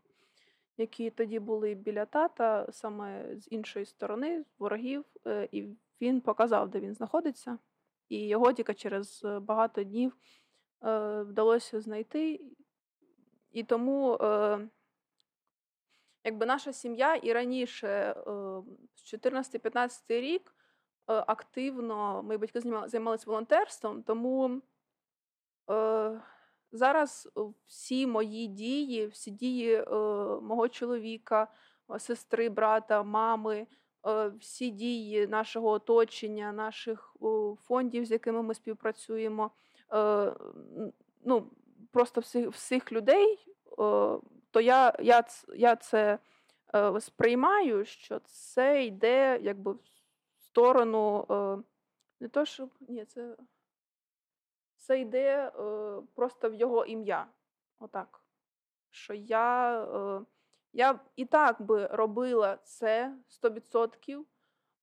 [0.78, 5.68] які тоді були біля тата, саме з іншої сторони, ворогів, е, і
[6.02, 7.58] він показав, де він знаходиться.
[8.10, 10.18] І його тільки через е, багато днів
[10.84, 12.42] е, вдалося знайти.
[13.52, 14.18] І тому
[16.24, 18.16] якби наша сім'я і раніше,
[18.96, 20.56] з 14-15 рік,
[21.06, 24.62] активно мої батьки займалися волонтерством, тому
[26.72, 29.86] зараз е, всі мої дії, всі дії е,
[30.42, 31.48] мого чоловіка,
[31.96, 33.68] е, сестри, брата, мами,
[34.08, 39.52] е, всі дії нашого оточення, наших о, фондів, з якими ми співпрацюємо,
[39.94, 40.34] е,
[41.26, 41.52] ну,
[41.92, 43.74] просто всіх, всіх людей, е,
[44.52, 45.24] то я, я,
[45.56, 46.20] я це
[46.76, 49.80] е, сприймаю, що це йде якби в
[50.40, 51.64] сторону е,
[52.20, 53.36] не то, щоб ні, це,
[54.88, 55.52] це йде е,
[56.16, 57.28] просто в його ім'я.
[57.80, 58.22] Отак.
[58.90, 60.26] Що я, е,
[60.74, 64.26] я і так би робила це 100%,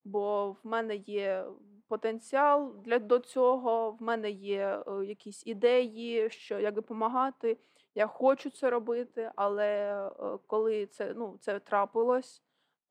[0.05, 1.47] бо в мене є
[1.89, 7.59] потенціал для до цього, в мене є е, якісь ідеї, що як допомагати.
[7.95, 10.11] Я хочу це робити, але
[10.47, 12.43] коли це, ну, це трапилось,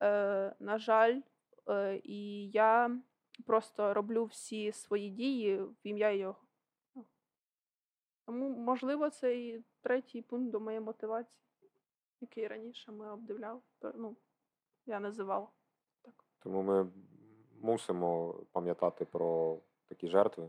[0.02, 1.20] е, на жаль,
[1.68, 3.00] е, і я
[3.46, 6.43] просто роблю всі свої дії в ім'я його.
[8.26, 11.42] Тому, можливо, це і третій пункт до моєї мотивації,
[12.20, 13.60] який раніше ми обдивляли.
[13.94, 14.16] Ну,
[14.86, 15.48] я називала.
[16.02, 16.24] так.
[16.38, 16.90] Тому ми
[17.60, 19.58] мусимо пам'ятати про
[19.88, 20.48] такі жертви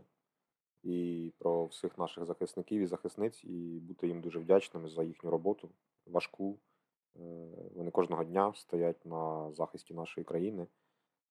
[0.82, 5.70] і про всіх наших захисників і захисниць, і бути їм дуже вдячними за їхню роботу
[6.06, 6.58] важку.
[7.16, 10.66] Е, Вони кожного дня стоять на захисті нашої країни.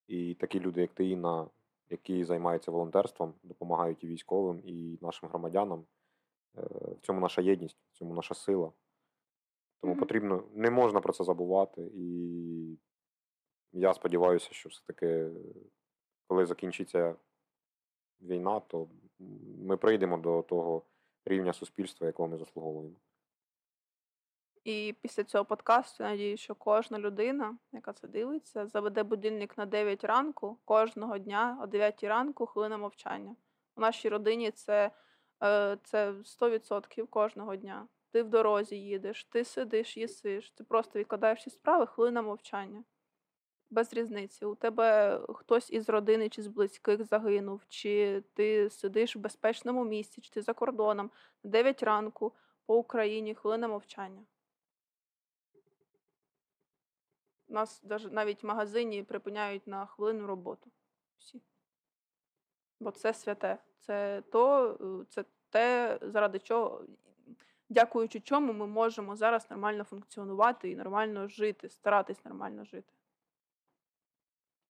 [0.07, 1.47] І такі люди, як ти, Інна,
[1.89, 5.85] які займаються волонтерством, допомагають і військовим, і нашим громадянам.
[6.57, 6.61] Е,
[6.93, 8.71] В цьому наша єдність, в цьому наша сила.
[9.81, 9.99] Тому Мгм.
[9.99, 11.91] потрібно, не можна про це забувати.
[11.95, 12.79] І
[13.71, 15.31] я сподіваюся, що все-таки,
[16.27, 17.15] коли закінчиться
[18.21, 18.89] війна, то
[19.59, 20.83] ми прийдемо до того
[21.25, 22.95] рівня суспільства, якого ми заслуговуємо.
[24.63, 29.65] І після цього подкасту я надію, що кожна людина, яка це дивиться, заведе будильник на
[29.65, 33.35] 9 ранку кожного дня о 9 ранку хвилина мовчання.
[33.75, 34.91] У нашій родині це,
[35.83, 37.87] це 100% кожного дня.
[38.11, 42.83] Ти в дорозі їдеш, ти сидиш, їсиш, ти просто відкладаєш всі справи, хвилина мовчання.
[43.69, 44.45] Без різниці.
[44.45, 50.21] У тебе хтось із родини чи з близьких загинув, чи ти сидиш в безпечному місці,
[50.21, 51.11] чи ти за кордоном.
[51.43, 52.33] 9 ранку
[52.65, 54.25] по Україні хвилина мовчання.
[57.47, 60.71] У нас навіть в магазині припиняють на хвилину роботу.
[61.17, 61.41] Всі.
[62.79, 63.57] Бо це святе.
[63.85, 64.71] Це то,
[65.01, 66.85] е, це те, заради чого,
[67.69, 72.93] дякуючи чому ми можемо зараз нормально функціонувати і нормально жити, старатись нормально жити.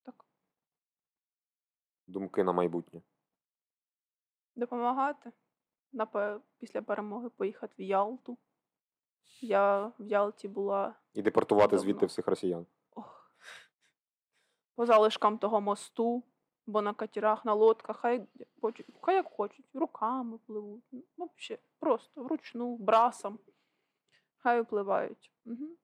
[0.02, 0.24] Так.
[2.06, 3.02] Думки на майбутнє.
[4.56, 5.32] Допомагати.
[5.92, 8.38] Напе- після перемоги поїхати в Ялту.
[9.40, 11.82] Я в Ялті була І депортувати Давно.
[11.82, 12.66] звідти всіх росіян.
[12.94, 13.30] Ох.
[14.74, 16.22] по залишкам того мосту,
[16.66, 18.26] бо на катерах, на лодках, хай
[18.60, 20.84] хочуть, хай як хочуть, руками пливуть.
[20.92, 23.38] Ну, взагалі, просто вручну, брасом.
[24.38, 25.32] Хай впливають.
[25.44, 25.76] Угу.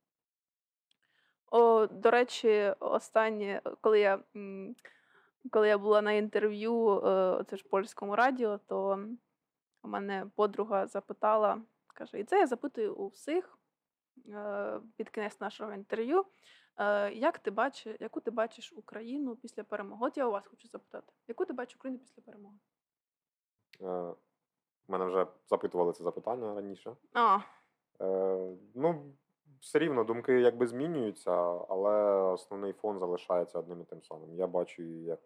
[1.51, 4.25] О, до речі, останнє, коли я,
[5.51, 9.07] коли я була на інтерв'ю, е, це ж польському радіо, то
[9.83, 11.63] у мене подруга запитала,
[11.95, 13.59] каже, і це я запитую у всіх
[14.29, 16.25] е, під кінець нашого інтерв'ю.
[16.77, 20.07] Е, Як ти бачиш, яку ти бачиш Україну після перемоги?
[20.07, 22.57] От я у вас хочу запитати, яку ти бачиш Україну після перемоги?
[23.81, 24.15] Е,
[24.89, 26.97] Мене вже запитували це запитання раніше.
[27.13, 27.39] А,
[28.01, 29.13] Е, ну,
[29.61, 31.31] все рівно думки якби змінюються,
[31.69, 34.35] але основний фон залишається одним і тим самим.
[34.35, 35.21] Я бачу її як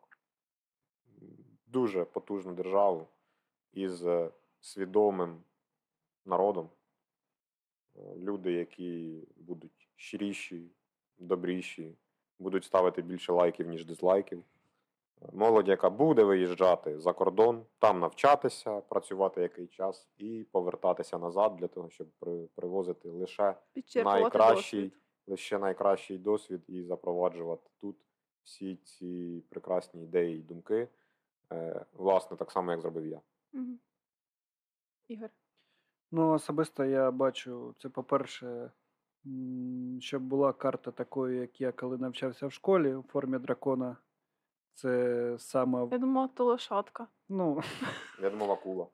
[1.66, 3.08] дуже потужну державу
[3.72, 4.04] із
[4.60, 5.42] свідомим
[6.24, 6.70] народом.
[8.16, 10.70] Люди, які будуть щиріші,
[11.18, 11.96] добріші,
[12.38, 14.44] будуть ставити більше лайків, ніж дизлайків.
[15.32, 21.68] Молодь, яка буде виїжджати за кордон, там навчатися, працювати який час і повертатися назад для
[21.68, 22.06] того, щоб
[22.54, 23.54] привозити лише
[23.94, 25.02] найкращий, досвід.
[25.26, 27.96] лише найкращий досвід і запроваджувати тут
[28.42, 30.88] всі ці прекрасні ідеї і думки.
[31.52, 33.20] Е, власне, так само, як зробив я.
[33.52, 33.78] Мгм.
[35.08, 35.30] Ігор.
[36.10, 38.70] Ну, особисто я бачу, це, по-перше,
[40.00, 43.96] щоб була карта такою, як я коли навчався в школі у формі дракона.
[44.74, 47.06] Це саме, Я думала, то лошадка.
[47.28, 47.60] ну,
[48.22, 48.86] Я думав, акула.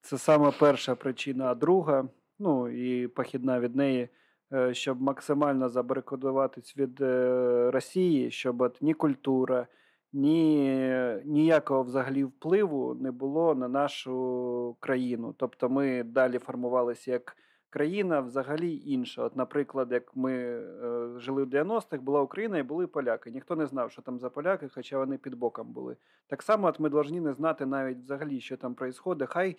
[0.00, 2.08] Це саме перша причина, а друга,
[2.38, 4.08] ну і похідна від неї,
[4.52, 9.66] е, щоб максимально забарикадуватись від е, Росії, щоб от ні культура,
[10.12, 10.78] ні
[11.24, 15.34] ніякого взагалі впливу не було на нашу країну.
[15.38, 17.36] Тобто ми далі формувалися як
[17.74, 19.22] країна взагалі інша.
[19.22, 23.30] От, наприклад, як ми е, жили в 90-х, була Україна і були поляки.
[23.30, 25.96] Ніхто не знав, що там за поляки, хоча вони під боком були.
[26.26, 29.26] Так само, от ми повинні не знати навіть взагалі, що там відбувається.
[29.26, 29.56] Хай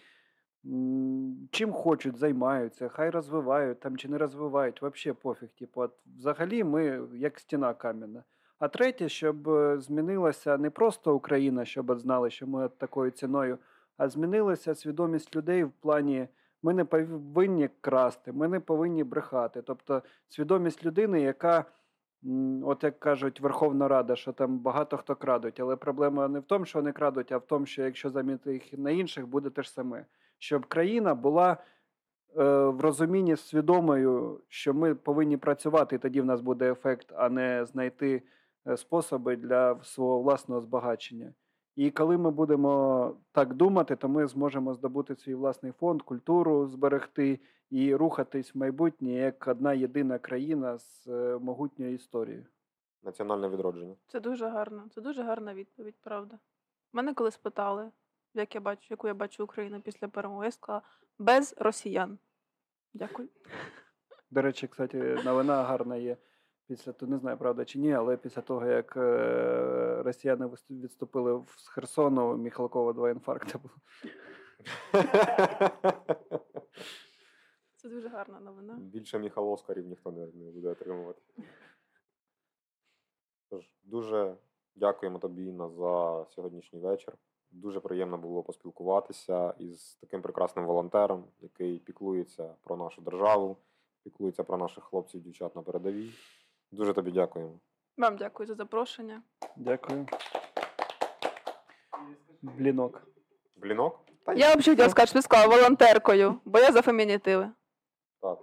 [0.66, 5.50] м, чим хочуть, займаються, хай розвивають там чи не розвивають, взагалі пофіг.
[5.50, 8.24] Типу, от взагалі ми як стіна кам'яна.
[8.60, 13.58] А третє, щоб е, змінилася не просто Україна, щоб знали, що ми такою ціною,
[13.98, 16.28] а змінилася свідомість людей в плані.
[16.66, 19.62] Ми не повинні красти, ми не повинні брехати.
[19.62, 21.66] Тобто свідомість людини, яка,
[22.64, 26.66] от як кажуть, Верховна Рада, що там багато хто крадуть, але проблема не в тому,
[26.66, 29.72] що вони крадуть, а в тому, що якщо замінити їх на інших, буде те ж
[29.72, 30.06] саме.
[30.38, 31.58] Щоб країна була е,
[32.66, 37.66] в розумінні свідомою, що ми повинні працювати, і тоді в нас буде ефект, а не
[37.66, 38.24] знайти
[38.68, 41.34] е, способи для свого власного збагачення.
[41.76, 47.40] І коли ми будемо так думати, то ми зможемо здобути свій власний фонд, культуру зберегти
[47.70, 52.46] і рухатись в майбутнє як одна єдина країна з е, могутньою історією.
[53.04, 53.96] Національне відродження.
[54.08, 54.84] Це дуже гарно.
[54.92, 56.40] Це дуже гарна відповідь, правда.
[56.94, 57.92] Мене коли спитали,
[58.34, 60.82] як я бачу, яку я бачу Україну після перемоги, я сказала
[61.20, 62.18] без росіян.
[62.94, 63.30] Дякую.
[64.32, 66.18] До речі, кстати, новина гарна є.
[66.68, 71.68] Після того, не знаю, правда чи ні, але після того, як е, росіяни відступили з
[71.68, 73.76] Херсону, Міхалкова два інфаркти було.
[77.76, 78.78] Це дуже гарна новина.
[78.80, 81.22] Більше Міхал Оскарів ніхто не, не буде отримувати.
[83.50, 84.36] Тож, дуже
[84.76, 87.14] дякуємо тобі, Інна, за сьогоднішній вечір.
[87.52, 93.58] Дуже приємно було поспілкуватися із таким прекрасним волонтером, який піклується про нашу державу,
[94.04, 96.12] піклується про наших хлопців і дівчат на передовій.
[96.76, 97.52] Дуже тобі дякуємо.
[97.98, 99.22] Вам дякую за запрошення.
[99.56, 100.06] Дякую.
[102.42, 103.02] Блінок.
[103.56, 104.00] Блінок?
[104.26, 107.50] Та Я взагалі хотіла сказати, що ти сказала волонтеркою, бо я за фемінітиви.
[108.22, 108.38] Так.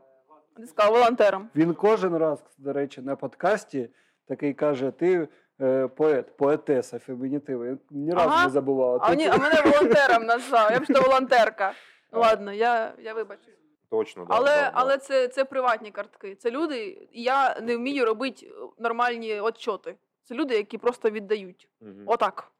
[0.56, 1.50] Ти сказала волонтером.
[1.56, 3.90] Він кожен раз, до речі, на подкасті
[4.28, 5.28] такий каже: ти
[5.60, 7.68] е, поет, поетеса, фемінітиви.
[7.68, 8.44] Він ні разу Ага.
[8.44, 8.98] не забував.
[9.02, 10.72] А, Ти- ні, а мене волонтером назвав.
[10.72, 11.72] Я б що волонтерка.
[12.14, 13.50] Ну ладно, я, я вибачу.
[13.92, 14.70] Точно, да, Але, да, да.
[14.74, 16.34] але це, це приватні картки.
[16.34, 19.96] Це люди, і я не вмію робити нормальні отчоти.
[20.22, 21.68] Це люди, які просто віддають.
[21.80, 22.04] Мгм.
[22.06, 22.52] Отак.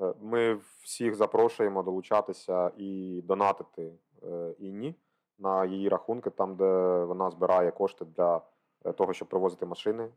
[0.00, 4.94] Е, Ми всіх запрошуємо долучатися і донатити е, Інні
[5.38, 6.64] на її рахунки, там, де
[7.04, 8.40] вона збирає кошти для
[8.84, 10.08] е, того, щоб привозити машини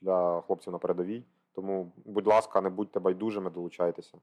[0.00, 1.24] для хлопців на передовій.
[1.54, 4.18] Тому, будь ласка, не будьте байдужими, долучайтеся.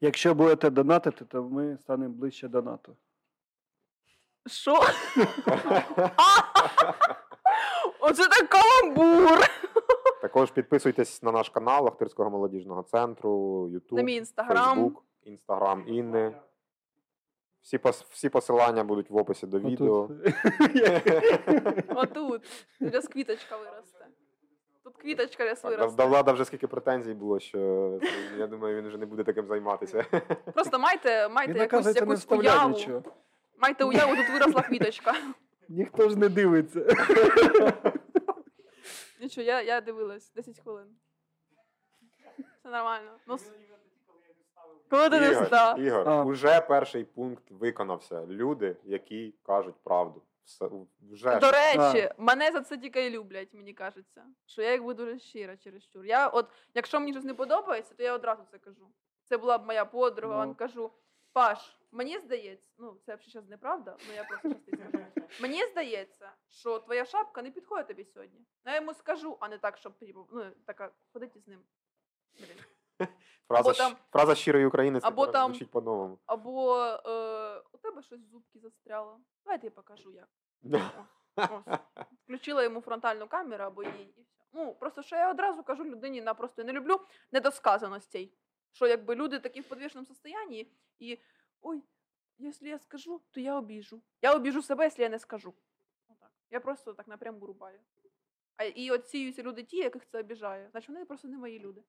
[0.00, 2.92] Якщо будете донатити, то ми станемо ближче до НАТО.
[4.46, 4.72] Що?
[8.00, 9.38] Оце так каламбур.
[10.22, 13.30] Також підписуйтесь на наш канал Ахтирського молодіжного центру,
[13.72, 14.78] YouTube, На мій інстаграм.
[14.84, 14.92] Facebook,
[15.26, 16.34] Instagram Інни.
[17.62, 20.02] Всі, пос- всі посилання будуть в описі до відео.
[21.88, 21.96] Отут.
[21.96, 22.42] Отут.
[22.80, 24.06] Зараз квіточка виросте.
[24.84, 26.02] Тут квіточка Так, виросте.
[26.02, 27.58] до влада вже скільки претензій було, що
[28.38, 30.04] я думаю, він вже не буде таким займатися.
[30.54, 32.74] Просто майте, майте Він, якусь, не якусь вставляє уяву.
[32.74, 33.02] нічого.
[33.58, 35.14] Майте уяву, тут виросла квіточка.
[35.68, 36.86] Ніхто ж не дивиться.
[39.20, 40.96] Нічого, я, я дивилась 10 хвилин.
[42.58, 43.10] Все нормально.
[43.26, 43.52] Ну, с-
[44.90, 45.80] коли ти не Ігор, встав.
[45.80, 46.24] Ігор, А.
[46.24, 48.26] уже перший пункт виконався.
[48.26, 50.22] Люди, які кажуть правду.
[50.44, 50.68] Все,
[51.12, 51.52] вже До ж.
[51.52, 54.22] речі, мене за це тільки і люблять, мені кажеться.
[54.46, 56.04] Що я якби дуже щира чересчур.
[56.04, 58.88] Я от, якщо мені щось не подобається, то я одразу це кажу.
[59.24, 60.38] Це була б моя подруга, Ну.
[60.38, 60.90] вам кажу.
[61.34, 65.04] Паш, мені здається, ну це взагалі зараз неправда, ну я просто скажу.
[65.40, 68.40] Мені здається, що твоя шапка не підходить тобі сьогодні.
[68.64, 71.60] Ну, Я йому скажу, а не так, щоб типу, ну, така ходити з ним.
[72.38, 73.08] Блін.
[73.48, 76.18] Фраза, або там- фраза щирий українець або там- звучить по-новому.
[76.26, 79.20] Або е, у тебе щось в зубки застряло.
[79.44, 80.28] Давайте я покажу як.
[81.36, 81.78] Ось.
[82.24, 84.44] Включила йому фронтальну камеру або їй, і все.
[84.52, 87.00] Ну, просто що я одразу кажу людині на просто не люблю
[87.32, 88.34] недосказаностей.
[88.72, 91.18] Що якби люди такі в подвішеному состоянні, і
[91.60, 91.82] ой,
[92.38, 94.02] якщо я скажу, то я обіжу.
[94.22, 95.54] Я обіжу себе, якщо я не скажу.
[96.08, 96.30] Отак.
[96.50, 97.80] Я просто так напряму рубаю.
[98.56, 100.68] А і от сіються люди ті, яких це обіжає.
[100.70, 101.82] Значить, вони просто не мої люди.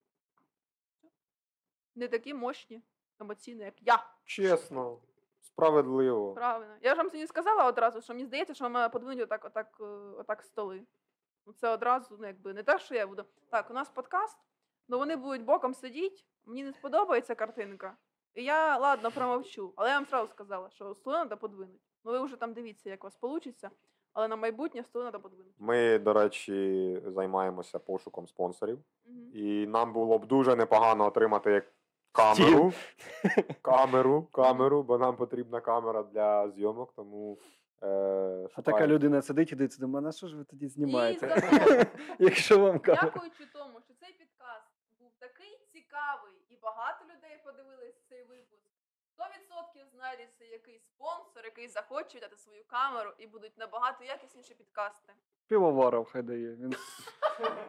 [1.96, 2.82] Не такі мощні,
[3.20, 4.06] емоційні, як я.
[4.24, 5.00] Чесно,
[5.42, 6.34] справедливо.
[6.34, 6.78] Правильно.
[6.82, 9.84] Я ж вам сьогодні сказала одразу, що мені здається, що мене подвинуть отак, отак, е,
[10.18, 10.86] отак столи.
[11.56, 13.26] Це одразу, ну, якби не те, що я буду.
[13.50, 14.38] Так, у нас подкаст,
[14.90, 17.98] але вони будуть боком сидіти, мені не сподобається картинка.
[18.36, 19.74] І я, ладно, промовчу.
[19.76, 21.80] Але я вам одразу сказала, що столи треба подвинути.
[22.04, 23.70] Ну ви вже там дивіться, як у вас вийде,
[24.14, 25.56] але на майбутнє столи треба подвинути.
[25.60, 28.80] Ми, до речі, займаємося пошуком спонсорів.
[29.06, 29.32] Мгм.
[29.34, 31.66] І нам було б дуже непогано отримати як
[32.12, 32.74] камеру.
[33.62, 37.40] камеру, камеру, бо нам потрібна камера для зйомок, тому.
[37.84, 41.28] Е, А така людина сидить і дивиться, думає, на що ж ви тоді знімаєте?
[42.20, 43.14] Якщо вам кажуть.
[43.14, 44.68] Дякуючи тому, що цей підкаст
[45.00, 48.05] був такий цікавий і багато людей випуск.
[49.20, 55.14] 100% знайдеться якийсь спонсор, який захоче дати свою камеру і будуть набагато якісніші підкасти.
[55.48, 56.56] Півоваров хай дає.
[56.56, 56.76] Він...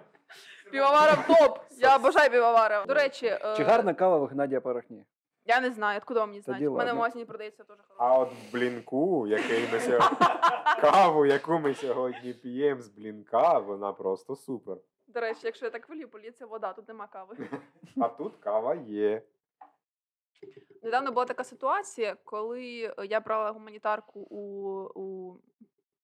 [0.72, 1.58] Півоваров топ!
[1.78, 2.86] Я обожаю півоваров.
[2.86, 5.04] До речі, е, Чи гарна кава в Геннадія Порохні?
[5.44, 6.58] я не знаю, откуда вам мені знати.
[6.58, 6.98] Тоді У мене в ладно.
[7.00, 8.04] магазині продається теж хороша.
[8.14, 10.18] А от в блінку, який ми сьогодні
[10.80, 14.76] каву, яку ми сьогодні п'ємо з блінка, вона просто супер.
[15.06, 17.36] До речі, якщо я так вилію, поліється вода, тут нема кави.
[18.00, 19.22] А тут кава є.
[20.82, 24.40] Недавно була така ситуація, коли е, я брала гуманітарку у,
[24.94, 25.36] у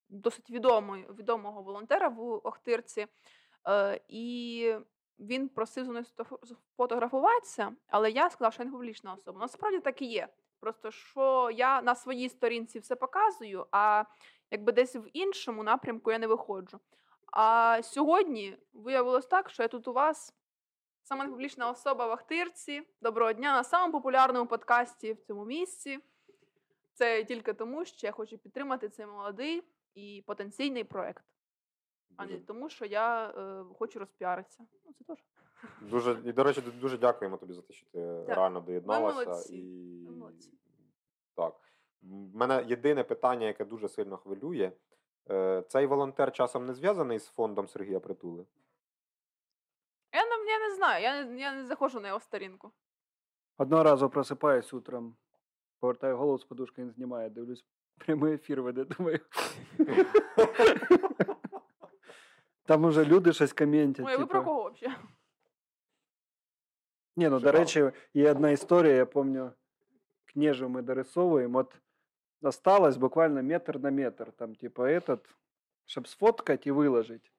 [0.09, 3.07] досить відомої, відомого волонтера в Охтирці,
[3.69, 4.75] е, і
[5.19, 6.05] він просив зі мною
[6.45, 9.41] сфотографуватися, але я сказала, що я не публічна особа.
[9.41, 10.29] Насправді так і є.
[10.61, 14.05] Просто що я на своїй сторінці все показую, а
[14.51, 16.81] якби десь в іншому напрямку я не виходжу.
[17.33, 20.35] А сьогодні виявилось так, що я тут у вас
[21.03, 22.83] сама непублічна особа в Ахтирці.
[23.01, 25.99] Доброго дня на самому популярному подкасті в цьому місці.
[26.93, 29.63] Це тільки тому, що я хочу підтримати цей молодий
[29.95, 31.25] і потенційний проект,
[32.17, 34.67] а не тому, що я е, хочу розпіаритися.
[34.87, 35.19] Ну, це теж.
[35.81, 38.37] дуже, і, до речі, дуже дякуємо тобі за те, що ти Так.
[38.37, 39.25] реально доєдналася.
[39.25, 39.57] молодці.
[39.57, 40.11] І...
[40.11, 40.51] Молодці.
[41.35, 41.55] Так.
[42.03, 44.73] В мене єдине питання, яке дуже сильно хвилює.
[45.31, 48.45] Е, Цей волонтер часом не зв'язаний з фондом Сергія Притули.
[50.82, 52.72] Я, не- я не знаю, я не, я не заходжу на його сторінку.
[53.58, 55.16] Одного разу просипаюсь утром,
[55.80, 57.66] повертаю голову з подушки, він знімає, дивлюсь,
[57.98, 59.20] прямий ефір веде, думаю.
[62.66, 64.06] Там уже люди щось коментять.
[64.06, 64.46] Ой, ви про типу.
[64.46, 64.98] кого взагалі?
[67.16, 67.60] Ні, ну, до Шикарно.
[67.60, 69.52] речі, є одна історія, я пам'ятаю,
[70.26, 71.76] книжу ми дорисовуємо, от
[72.42, 75.20] осталось буквально метр на метр, там, типа, этот,
[75.86, 77.30] щоб сфоткати і виложити.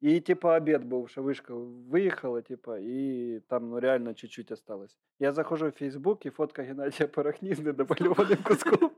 [0.00, 1.54] І, типа, обід був, що вишка
[1.90, 4.98] виїхала, типа, і там, ну, реально чуть-чуть осталось.
[5.18, 8.90] Я заходжу в Фейсбук, і фотка Геннадія Порохні з недомальованим куском.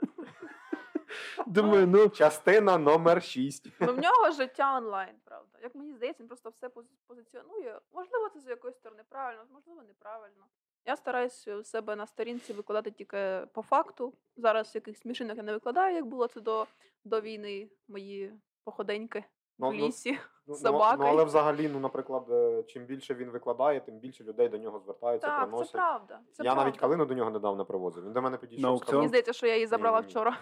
[1.47, 3.69] Думаю, ну, Частина номер 6.
[3.81, 5.59] Ну, в нього життя онлайн, правда.
[5.63, 7.81] Як мені здається, він просто все пози- позиціонує.
[7.93, 10.47] Можливо, це з якоїсь сторони правильно, можливо, неправильно.
[10.87, 14.15] Я стараюсь у себе на сторінці викладати тільки по факту.
[14.37, 16.67] Зараз якихось смішинок я не викладаю, як було це до,
[17.05, 18.33] до війни, мої
[18.65, 19.25] походеньки
[19.59, 20.13] Ну, в ну, лісі.
[20.13, 20.19] Ну,
[20.57, 20.99] Собакою.
[20.99, 24.79] Ну, але взагалі, ну, наприклад, е, чим більше він викладає, тим більше людей до нього
[24.79, 26.21] звертаються, Так, це правда.
[26.33, 26.65] Це я правда.
[26.65, 28.05] навіть калину до нього недавно привозив.
[28.05, 30.11] Він до мене підійшов, сказав, Мені здається, що я її забрала Ні-ні-ні.
[30.11, 30.39] вчора.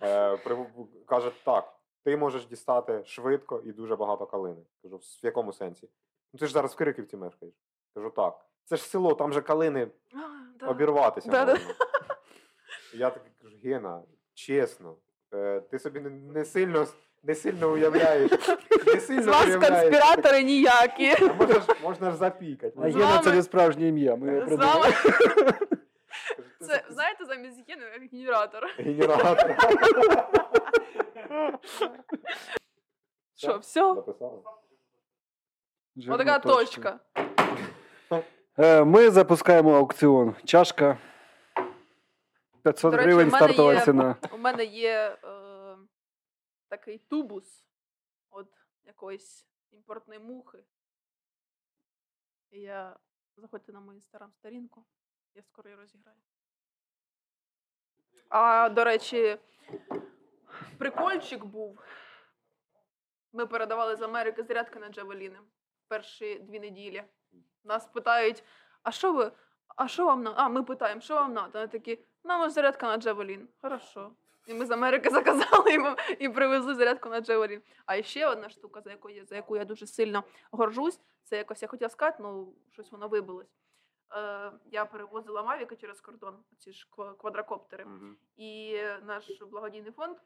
[0.02, 0.38] е,
[1.06, 4.62] каже, так, ти можеш дістати швидко і дуже багато калини.
[4.82, 5.88] Кажу, в якому сенсі?
[6.32, 7.54] Ну ти ж зараз в Кириківці мешкаєш.
[7.94, 8.46] Кажу, так.
[8.64, 9.88] Це ж село, там же калини
[10.60, 11.52] А, обірватися Да-да.
[11.52, 11.74] можна.
[12.94, 14.02] Я такий кажу, Гена,
[14.34, 14.96] чесно,
[15.34, 16.86] е, ти собі не, не сильно
[17.22, 18.30] не сильно уявляєш.
[18.94, 19.80] Не сильно З вас уявляєш.
[19.82, 21.10] конспіратори ніякі.
[21.20, 22.72] А можна ж, можна ж запікати.
[22.82, 24.16] А Єна вами- це не справжнє ім'я.
[24.16, 24.80] Ми його придумали.
[24.80, 24.92] вами
[26.66, 28.66] це знаєте замість єни як генератор.
[28.78, 29.56] Генератор.
[33.36, 33.94] Що, все?
[33.94, 34.38] Записали?
[35.96, 36.98] Жирна Отака точка.
[38.58, 40.34] Е, Ми запускаємо аукціон.
[40.44, 40.98] Чашка.
[42.62, 44.16] 500 До речі, гривень мене стартова є- ціна.
[44.34, 45.28] У мене є е,
[46.68, 47.66] такий тубус
[48.36, 48.46] від
[48.84, 50.64] якоїсь імпортної мухи.
[52.50, 52.98] І я
[53.36, 54.84] заходьте на мою інстаграм сторінку,
[55.34, 56.18] я скоро її розіграю.
[58.28, 59.38] А, до речі,
[60.78, 61.82] прикольчик був.
[63.32, 65.40] Ми передавали з Америки зарядки на Джавеліни
[65.88, 67.04] перші дві неділі.
[67.64, 68.44] Нас питають,
[68.82, 69.32] а що ви?
[69.76, 70.36] А що вам надо?
[70.38, 71.58] А, ми питаємо, що вам надо?
[71.58, 73.48] Вони такі, нам зарядка на Джавелін.
[73.60, 74.12] Хорошо.
[74.48, 77.62] І ми з Америки заказали і, і привезли зарядку на Джавелін.
[77.86, 81.62] А ще одна штука, за яку я, за яку я дуже сильно горжусь, це якось
[81.62, 83.56] я хотіла сказати, ну щось воно вибилось.
[84.16, 87.84] Е, я перевозила Мавіка через кордон, ці ж ква- квадрокоптери.
[87.84, 88.16] Мгм.
[88.36, 90.16] І наш благодійний фонд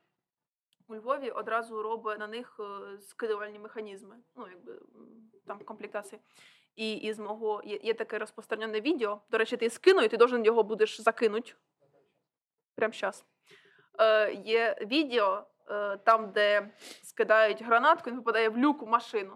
[0.89, 4.17] у Львові одразу робить на них е, скидувальні механізми.
[4.37, 4.79] Ну, якби
[5.47, 6.21] там комплектації.
[6.77, 9.21] І із мого є, є таке розпространене відео.
[9.31, 11.53] До речі, ти скину, і ти должен його будеш закинути.
[12.75, 13.25] Прямо зараз.
[14.01, 16.71] Е, є відео е, там, де
[17.03, 19.33] скидають гранатку, він попадає в люк у машину.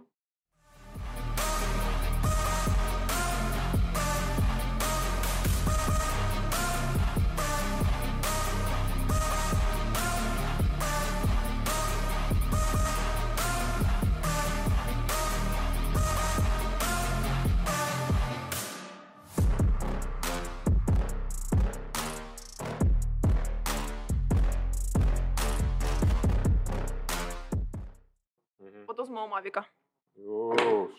[29.17, 29.64] Мого Мавіка.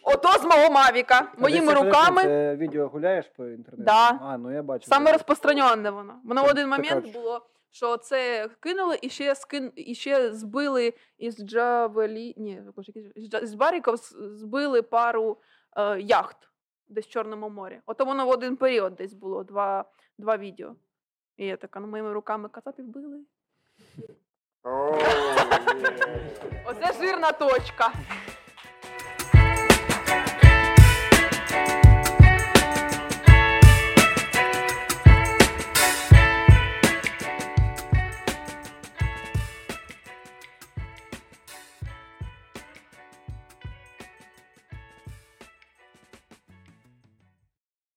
[0.04, 1.32] Ото з мого Мавіка.
[1.38, 2.22] Моїми руками.
[2.22, 3.84] Це відео гуляєш по інтернету?
[3.84, 4.20] Да.
[4.22, 4.88] А, ну я бачу.
[4.88, 6.22] Саме розпространене воно.
[6.24, 9.72] Воно в один момент було, що це кинули і ще скин...
[9.76, 12.34] і ще збили із Джавелі.
[12.38, 12.64] Ні,
[13.42, 15.38] з Баріков збили пару
[15.78, 16.38] е, яхт
[16.88, 17.82] десь в Чорному морі.
[17.86, 19.86] Ото воно в один період десь було, два,
[20.18, 20.76] два відео.
[21.38, 23.20] І я така, ну моїми руками кацапів били.
[26.66, 27.92] Оце жирна точка.